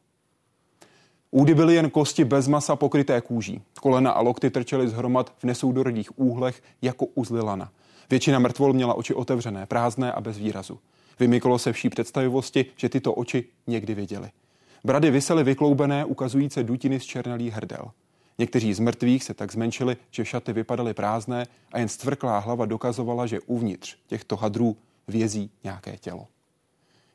[1.31, 3.61] Údy byly jen kosti bez masa pokryté kůží.
[3.81, 7.71] Kolena a lokty trčely z hromad v nesoudorodých úhlech jako uzly lana.
[8.09, 10.79] Většina mrtvol měla oči otevřené, prázdné a bez výrazu.
[11.19, 14.29] Vymyklo se vší představivosti, že tyto oči někdy viděli.
[14.83, 17.91] Brady visely vykloubené, ukazující dutiny z černelých hrdel.
[18.37, 23.25] Někteří z mrtvých se tak zmenšili, že šaty vypadaly prázdné a jen stvrklá hlava dokazovala,
[23.25, 24.77] že uvnitř těchto hadrů
[25.07, 26.27] vězí nějaké tělo.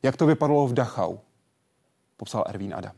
[0.03, 1.17] Jak to vypadalo v Dachau?
[2.17, 2.97] Popsal Ervín Adam.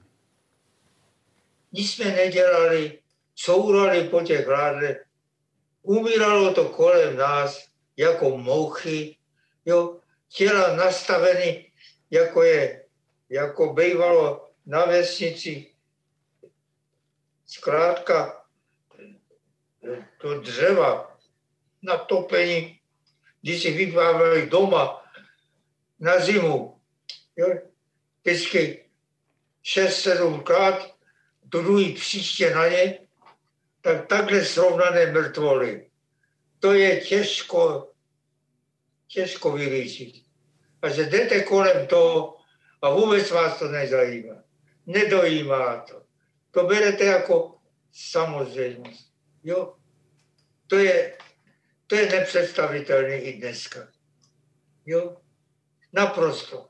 [1.73, 2.99] Nic jsme nedělali,
[3.35, 5.05] courali po těch ládlech,
[5.83, 9.17] umíralo to kolem nás jako mouchy,
[9.67, 9.97] jo,
[10.29, 11.65] těla nastaveny,
[12.11, 12.85] jako je,
[13.31, 15.67] jako bývalo na vesnici.
[17.47, 18.45] Zkrátka
[20.21, 21.19] to dřeva
[21.83, 22.81] na topení,
[23.43, 25.05] když si vypávali doma
[26.01, 26.81] na zimu,
[27.37, 27.49] jo,
[28.21, 28.85] vždycky
[29.65, 30.95] 6-7 krát,
[31.45, 32.99] druhý příště na ně,
[33.81, 35.91] tak takhle srovnané mrtvoly.
[36.59, 37.93] To je těžko,
[39.07, 40.25] těžko vylíčit.
[40.83, 42.37] A že jdete kolem toho
[42.83, 44.48] a vůbec vás to nezajímá
[44.89, 46.03] nedojímá to.
[46.51, 47.59] To berete jako
[47.93, 49.13] samozřejmost.
[49.45, 49.75] Jo?
[50.67, 51.17] To je,
[51.87, 53.81] to je nepředstavitelné i dneska.
[54.87, 55.17] Jo?
[55.93, 56.69] Naprosto.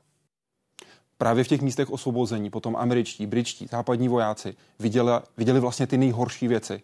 [1.17, 6.47] Právě v těch místech osvobození potom američtí, britští, západní vojáci viděli, viděli vlastně ty nejhorší
[6.47, 6.81] věci,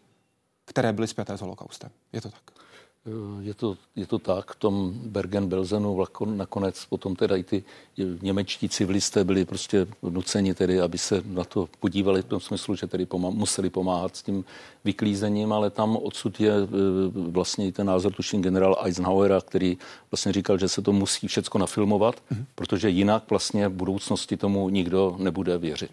[0.65, 1.91] které byly zpěté s holokaustem.
[2.13, 2.41] Je to tak?
[3.41, 7.63] Je to, je to tak, v tom Bergen-Belsenu nakonec potom teda i ty
[8.21, 12.87] němečtí civilisté byli prostě nuceni tedy, aby se na to podívali v tom smyslu, že
[12.87, 14.45] tedy pomá- museli pomáhat s tím
[14.83, 16.67] vyklízením, ale tam odsud je e,
[17.13, 19.77] vlastně i ten názor, tuším, generál Eisenhowera, který
[20.11, 22.45] vlastně říkal, že se to musí všecko nafilmovat, mm-hmm.
[22.55, 25.91] protože jinak vlastně v budoucnosti tomu nikdo nebude věřit.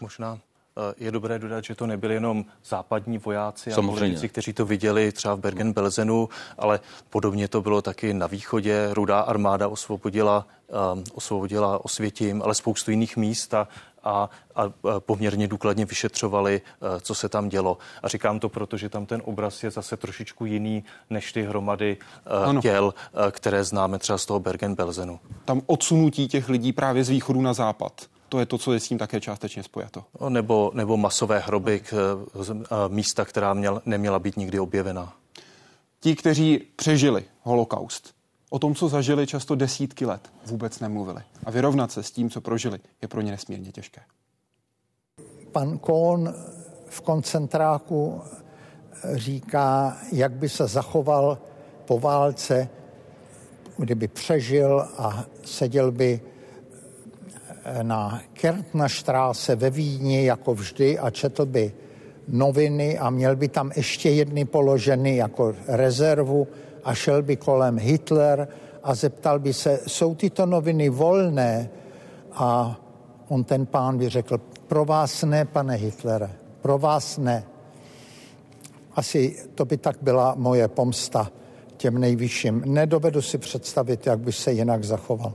[0.00, 0.47] Možná Eh,
[0.96, 5.34] je dobré dodat, že to nebyli jenom západní vojáci a politici, kteří to viděli třeba
[5.34, 8.88] v Bergen-Belzenu, ale podobně to bylo taky na východě.
[8.92, 10.46] Rudá armáda osvobodila,
[10.92, 13.68] um, osvobodila Osvětím, ale spoustu jiných míst a,
[14.04, 17.78] a, a poměrně důkladně vyšetřovali, eh, co se tam dělo.
[18.02, 21.96] A říkám to proto, že tam ten obraz je zase trošičku jiný než ty hromady
[22.44, 22.60] ano.
[22.60, 22.94] těl,
[23.30, 25.18] které známe třeba z toho Bergen-Belzenu.
[25.44, 27.92] Tam odsunutí těch lidí právě z východu na západ
[28.28, 30.04] to je to, co je s tím také částečně spojato.
[30.28, 32.18] Nebo, nebo masové hroby, k,
[32.88, 35.16] místa, která měl, neměla být nikdy objevena.
[36.00, 38.14] Ti, kteří přežili holokaust,
[38.50, 41.22] o tom, co zažili často desítky let, vůbec nemluvili.
[41.44, 44.00] A vyrovnat se s tím, co prožili, je pro ně nesmírně těžké.
[45.52, 46.34] Pan Kohn
[46.86, 48.22] v koncentráku
[49.14, 51.38] říká, jak by se zachoval
[51.84, 52.68] po válce,
[53.76, 56.20] kdyby přežil a seděl by
[57.82, 61.72] na Kärntnerstraße ve Vídni jako vždy a četl by
[62.28, 66.46] noviny a měl by tam ještě jedny položeny jako rezervu
[66.84, 68.48] a šel by kolem Hitler
[68.82, 71.70] a zeptal by se, jsou tyto noviny volné?
[72.32, 72.80] A
[73.28, 77.44] on ten pán by řekl, pro vás ne, pane Hitlere, pro vás ne.
[78.94, 81.30] Asi to by tak byla moje pomsta
[81.76, 82.62] těm nejvyšším.
[82.66, 85.32] Nedovedu si představit, jak by se jinak zachoval.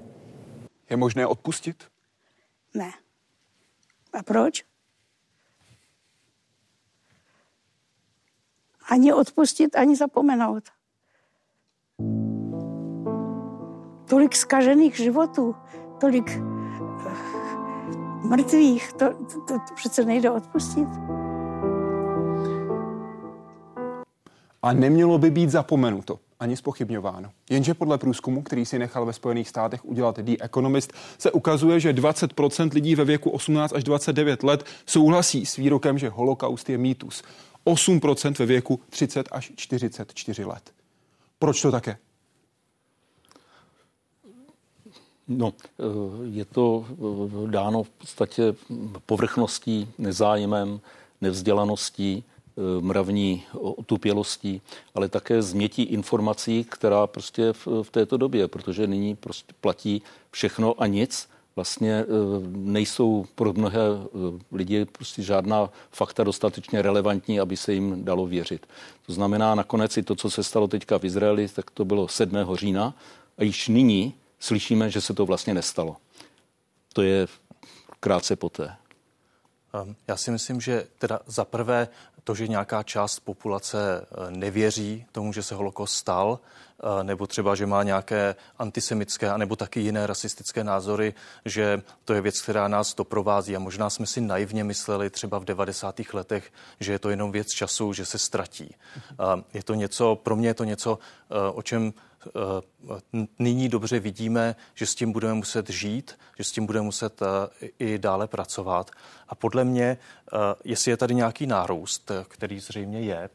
[0.89, 1.92] Je možné odpustit?
[2.73, 2.93] Ne.
[4.13, 4.65] A proč?
[8.89, 10.63] Ani odpustit, ani zapomenout.
[14.09, 15.55] Tolik skažených životů,
[15.99, 16.41] tolik eh,
[18.27, 20.87] mrtvých, to, to, to, to přece nejde odpustit.
[24.61, 27.31] A nemělo by být zapomenuto ani spochybňováno.
[27.49, 31.93] Jenže podle průzkumu, který si nechal ve Spojených státech udělat The Economist, se ukazuje, že
[31.93, 37.23] 20% lidí ve věku 18 až 29 let souhlasí s výrokem, že holokaust je mýtus.
[37.65, 40.71] 8% ve věku 30 až 44 let.
[41.39, 41.97] Proč to také?
[45.27, 45.83] No, eh,
[46.23, 48.55] je to eh, dáno v podstatě
[49.05, 50.79] povrchností, nezájemem,
[51.21, 52.23] nevzdělaností,
[52.79, 54.61] mravní otupělostí,
[54.95, 60.01] ale také změtí informací, která prostě v, v této době, protože nyní prostě platí
[60.31, 62.05] všechno a nic, vlastně eh,
[62.49, 64.09] nejsou pro mnohé eh,
[64.51, 68.67] lidi prostě žádná fakta dostatečně relevantní, aby se jim dalo věřit.
[69.05, 72.37] To znamená nakonec i to, co se stalo teďka v Izraeli, tak to bylo 7.
[72.55, 72.93] října
[73.37, 75.95] a již nyní slyšíme, že se to vlastně nestalo.
[76.93, 77.27] To je
[77.99, 78.75] krátce poté.
[79.73, 81.87] Ehm, já si myslím, že teda za prvé
[82.23, 87.55] to, že nějaká část populace eh, nevěří tomu, že se holokost stal, eh, nebo třeba,
[87.55, 91.13] že má nějaké antisemické, nebo taky jiné rasistické názory,
[91.45, 95.45] že to je věc, která nás doprovází a možná jsme si naivně mysleli třeba v
[95.45, 96.13] 90.
[96.13, 98.75] letech, že je to jenom věc času, že se ztratí.
[98.95, 100.99] Ehm, je to něco, pro mě je to něco,
[101.31, 102.12] eh, o čem Eh,
[103.39, 107.67] nyní dobře vidíme, že s tím budeme muset žít, že s tím budeme muset eh,
[107.79, 108.91] i dále pracovat.
[109.29, 113.29] A podle mě, eh, jestli je tady nějaký nárůst, který zřejmě je,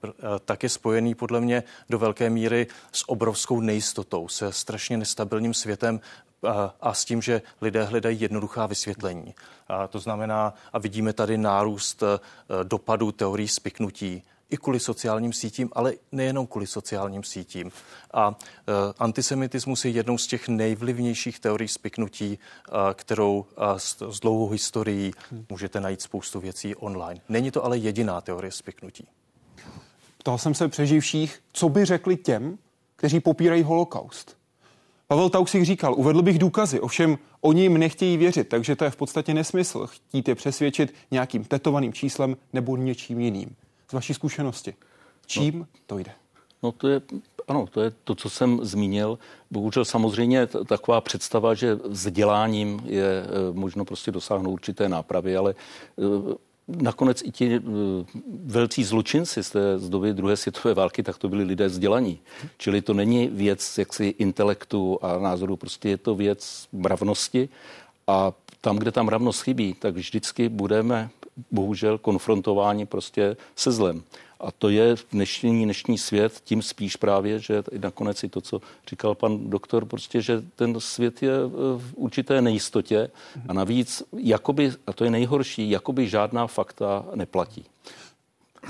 [0.44, 6.00] tak je spojený podle mě do velké míry s obrovskou nejistotou, se strašně nestabilním světem,
[6.80, 9.34] a s tím, že lidé hledají jednoduchá vysvětlení.
[9.68, 12.02] A to znamená, a vidíme tady nárůst
[12.62, 17.70] dopadu teorií spiknutí, i kvůli sociálním sítím, ale nejenom kvůli sociálním sítím.
[18.14, 24.48] A e, antisemitismus je jednou z těch nejvlivnějších teorií spiknutí, e, kterou e, s, dlouhou
[24.48, 25.12] historií
[25.48, 27.20] můžete najít spoustu věcí online.
[27.28, 29.06] Není to ale jediná teorie spiknutí.
[30.18, 32.58] Ptal jsem se přeživších, co by řekli těm,
[32.96, 34.38] kteří popírají holokaust.
[35.06, 38.96] Pavel Tauxich říkal, uvedl bych důkazy, ovšem oni jim nechtějí věřit, takže to je v
[38.96, 43.56] podstatě nesmysl chtít je přesvědčit nějakým tetovaným číslem nebo něčím jiným
[43.88, 44.74] z vaší zkušenosti.
[45.26, 46.12] Čím no, to jde?
[46.62, 47.00] No to je,
[47.48, 49.18] ano, to je to, co jsem zmínil.
[49.50, 56.34] Bohužel samozřejmě taková představa, že vzděláním je eh, možno prostě dosáhnout určité nápravy, ale eh,
[56.68, 57.60] nakonec i ti eh,
[58.44, 62.18] velcí zločinci z té z doby druhé světové války, tak to byli lidé vzdělaní.
[62.58, 67.48] Čili to není věc jaksi intelektu a názoru, prostě je to věc mravnosti
[68.06, 71.10] a tam, kde tam mravnost chybí, tak vždycky budeme
[71.50, 74.02] bohužel konfrontováni prostě se zlem.
[74.40, 79.14] A to je dnešní, dnešní svět, tím spíš právě, že nakonec i to, co říkal
[79.14, 81.32] pan doktor, prostě, že ten svět je
[81.76, 83.10] v určité nejistotě
[83.48, 87.64] a navíc, jakoby, a to je nejhorší, jakoby žádná fakta neplatí.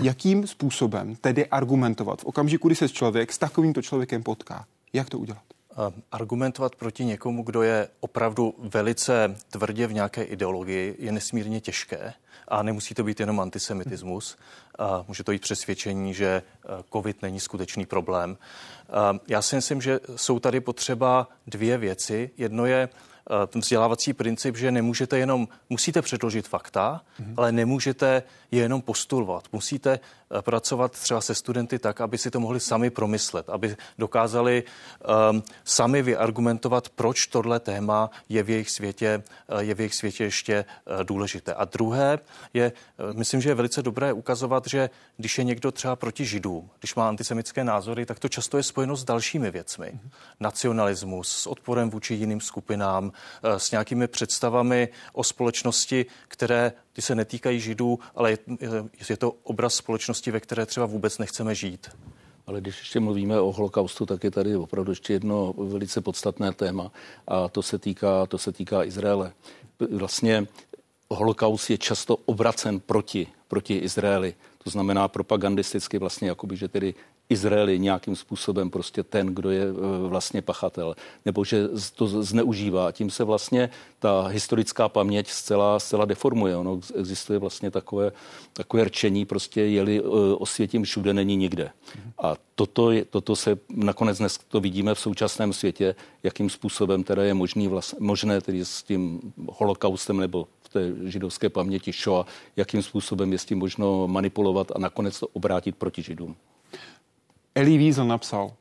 [0.02, 4.64] Jakým způsobem tedy argumentovat v okamžiku, kdy se člověk s takovýmto člověkem potká?
[4.92, 5.42] Jak to udělat?
[6.12, 12.14] Argumentovat proti někomu, kdo je opravdu velice tvrdě v nějaké ideologii, je nesmírně těžké.
[12.48, 14.36] A nemusí to být jenom antisemitismus.
[14.78, 18.36] A může to být přesvědčení, že eh, COVID není skutečný problém.
[19.28, 22.30] Já si myslím, že jsou tady potřeba dvě věci.
[22.36, 22.88] Jedno je
[23.30, 27.34] Eh, ten vzdělávací princip, že nemůžete jenom, musíte předložit fakta, mm-hmm.
[27.36, 29.44] ale nemůžete je jenom postulovat.
[29.52, 30.00] Musíte
[30.40, 34.62] pracovat třeba se studenty tak, aby si to mohli sami promyslet, aby dokázali
[35.30, 39.22] um, sami vyargumentovat, proč tohle téma je v jejich světě,
[39.58, 40.64] je v jejich světě ještě
[41.02, 41.54] důležité.
[41.54, 42.18] A druhé
[42.54, 42.72] je,
[43.12, 47.08] myslím, že je velice dobré ukazovat, že když je někdo třeba proti židům, když má
[47.08, 49.86] antisemické názory, tak to často je spojeno s dalšími věcmi.
[49.86, 50.10] Mm-hmm.
[50.40, 57.14] Nacionalismus, s odporem vůči jiným skupinám, Eh, s nějakými představami o společnosti, které ty se
[57.14, 58.38] netýkají židů, ale je,
[59.10, 61.88] je to obraz společnosti, ve které třeba vůbec nechceme žít.
[62.46, 66.90] Ale když ještě mluvíme o holokaustu, tak je tady opravdu ještě jedno velice podstatné téma
[67.26, 69.32] a to se týká, to se týká Izraele.
[69.90, 70.46] Vlastně
[71.10, 74.34] holokaust je často obracen proti, proti Izraeli.
[74.64, 76.94] To znamená propagandisticky vlastně, jakoby, že tedy
[77.30, 82.92] Izrael je nějakým způsobem prostě ten, kdo je e, vlastně pachatel, nebo že to zneužívá.
[82.92, 86.56] Tím se vlastně ta historická paměť zcela, zcela deformuje.
[86.56, 88.12] Ono existuje vlastně takové,
[88.52, 90.02] takové rčení, prostě jeli e,
[90.34, 91.70] osvětím všude, není nikde.
[92.22, 97.22] A toto, je, toto se nakonec dnes to vidíme v současném světě, jakým způsobem teda
[97.22, 102.26] je možný vlast, možné tedy s tím holokaustem nebo v té židovské paměti Shoah,
[102.56, 106.36] jakým způsobem je s tím možno manipulovat a nakonec to obrátit proti židům.
[107.58, 108.52] Elie Wiesel napsal,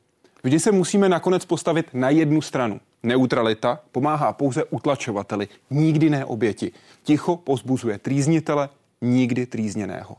[0.42, 2.80] vždy se musíme nakonec postavit na jednu stranu.
[3.02, 6.72] Neutralita pomáhá pouze utlačovateli, nikdy ne oběti.
[7.02, 8.68] Ticho pozbuzuje trýznitele,
[9.00, 10.16] nikdy trýzněného.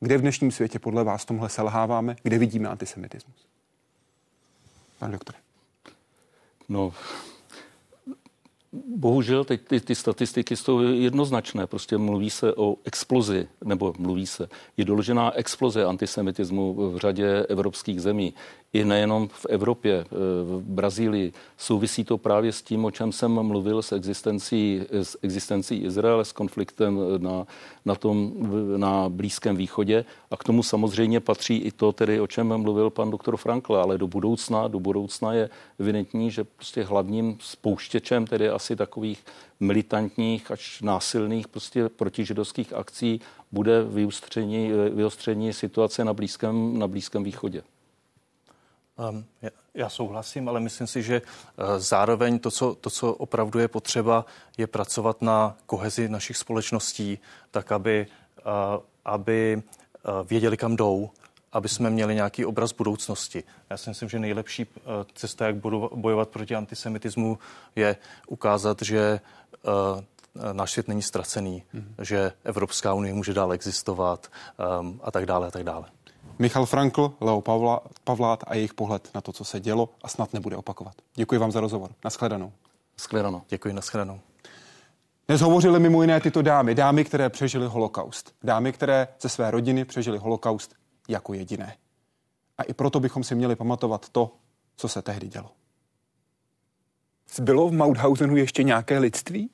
[0.00, 2.16] Kde v dnešním světě podle vás tomhle selháváme?
[2.22, 3.36] Kde vidíme antisemitismus?
[4.98, 5.38] Pane doktore.
[6.68, 6.92] No,
[8.96, 11.66] Bohužel teď ty, ty statistiky jsou jednoznačné.
[11.66, 18.02] Prostě mluví se o explozi, nebo mluví se, je doložená exploze antisemitismu v řadě evropských
[18.02, 18.34] zemí
[18.72, 20.14] i nejenom v Evropě, eh,
[20.44, 21.32] v Brazílii.
[21.56, 26.32] Souvisí to právě s tím, o čem jsem mluvil, s existencí, s existencí Izraele, s
[26.32, 27.46] konfliktem na,
[27.84, 28.32] na, tom,
[28.76, 30.04] na Blízkém východě.
[30.30, 33.98] A k tomu samozřejmě patří i to, tedy, o čem mluvil pan doktor Frankl, ale
[33.98, 39.24] do budoucna, do budoucna je evidentní, že prostě hlavním spouštěčem tedy asi takových
[39.60, 43.20] militantních až násilných prostě protižidovských akcí
[43.52, 47.62] bude vyostření, vyostření situace na Blízkém, na Blízkém východě.
[49.08, 49.24] Um,
[49.74, 54.24] já souhlasím, ale myslím si, že uh, zároveň to co, to, co opravdu je potřeba,
[54.58, 57.18] je pracovat na kohezi našich společností,
[57.50, 58.06] tak aby,
[58.46, 61.10] uh, aby uh, věděli, kam jdou,
[61.52, 63.44] aby jsme měli nějaký obraz budoucnosti.
[63.70, 64.66] Já si myslím, že nejlepší
[65.14, 65.56] cesta, jak
[65.94, 67.38] bojovat proti antisemitismu,
[67.76, 67.96] je
[68.28, 69.20] ukázat, že
[70.52, 72.04] náš svět není ztracený, mm-hmm.
[72.04, 74.30] že Evropská unie může dál existovat
[74.80, 75.84] um, a tak dále a tak dále.
[76.40, 80.32] Michal Frankl, Leo Pavla, Pavlát a jejich pohled na to, co se dělo a snad
[80.32, 80.94] nebude opakovat.
[81.14, 81.90] Děkuji vám za rozhovor.
[82.04, 82.52] Naschledanou.
[82.98, 83.42] Naschledanou.
[83.48, 84.20] Děkuji, naschledanou.
[85.28, 88.34] Dnes hovořili mimo jiné tyto dámy, dámy, které přežily holokaust.
[88.42, 90.74] Dámy, které ze své rodiny přežily holokaust
[91.08, 91.76] jako jediné.
[92.58, 94.34] A i proto bychom si měli pamatovat to,
[94.76, 95.50] co se tehdy dělo.
[97.34, 99.50] Zbylo v Mauthausenu ještě nějaké lidství?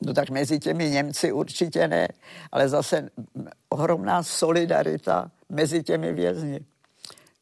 [0.00, 2.08] No tak mezi těmi Němci určitě ne,
[2.52, 3.10] ale zase
[3.68, 6.60] ohromná solidarita mezi těmi vězni.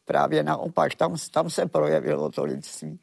[0.04, 2.98] Právě naopak, tam, tam se projevilo to lidství.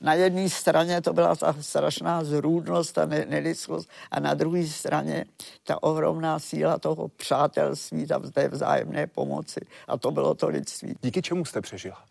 [0.00, 5.24] Na jedné straně to byla ta strašná zrůdnost a nelidskost a na druhé straně
[5.64, 9.60] ta ohromná síla toho přátelství, ta té vzájemné pomoci.
[9.88, 10.94] A to bylo to lidství.
[11.02, 12.04] Díky čemu jste přežila?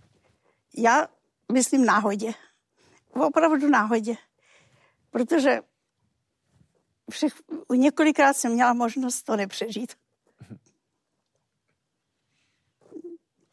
[0.77, 1.07] Já
[1.51, 2.31] myslím náhodě.
[3.13, 4.15] Opravdu náhodě.
[5.11, 5.59] Protože
[7.11, 7.33] všech,
[7.75, 9.93] několikrát jsem měla možnost to nepřežít.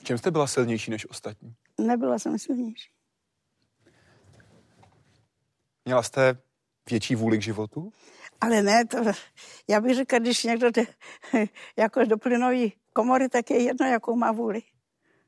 [0.07, 1.55] Čem jste byla silnější než ostatní?
[1.81, 2.91] Nebyla jsem silnější.
[5.85, 6.39] Měla jste
[6.91, 7.93] větší vůli k životu?
[8.41, 8.99] Ale ne, to,
[9.69, 10.87] já bych řekla, když někdo jde
[11.77, 14.62] jako do plynové komory, tak je jedno, jakou má vůli.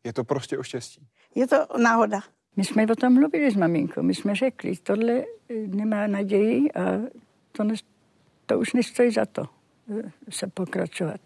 [0.04, 1.06] Je to prostě o štěstí?
[1.34, 2.20] Je to náhoda.
[2.56, 5.24] My jsme o tom mluvili s maminkou, my jsme řekli, tohle
[5.66, 6.80] nemá naději a
[7.52, 7.74] to, ne,
[8.46, 9.42] to už nestojí za to
[9.98, 11.20] eh, se pokračovat.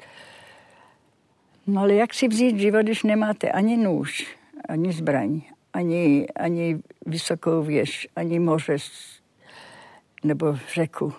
[1.66, 4.36] No ale jak si vzít život, když nemáte ani nůž,
[4.68, 5.40] ani zbraň,
[5.72, 8.76] ani, ani vysokou věž, ani moře
[10.24, 11.12] nebo řeku,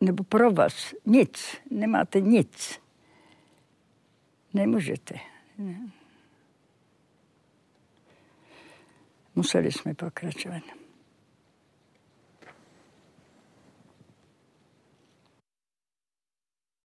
[0.00, 2.80] nebo pro vás nic, nemáte nic.
[4.54, 5.14] Nemůžete.
[9.34, 10.62] Museli jsme pokračovat.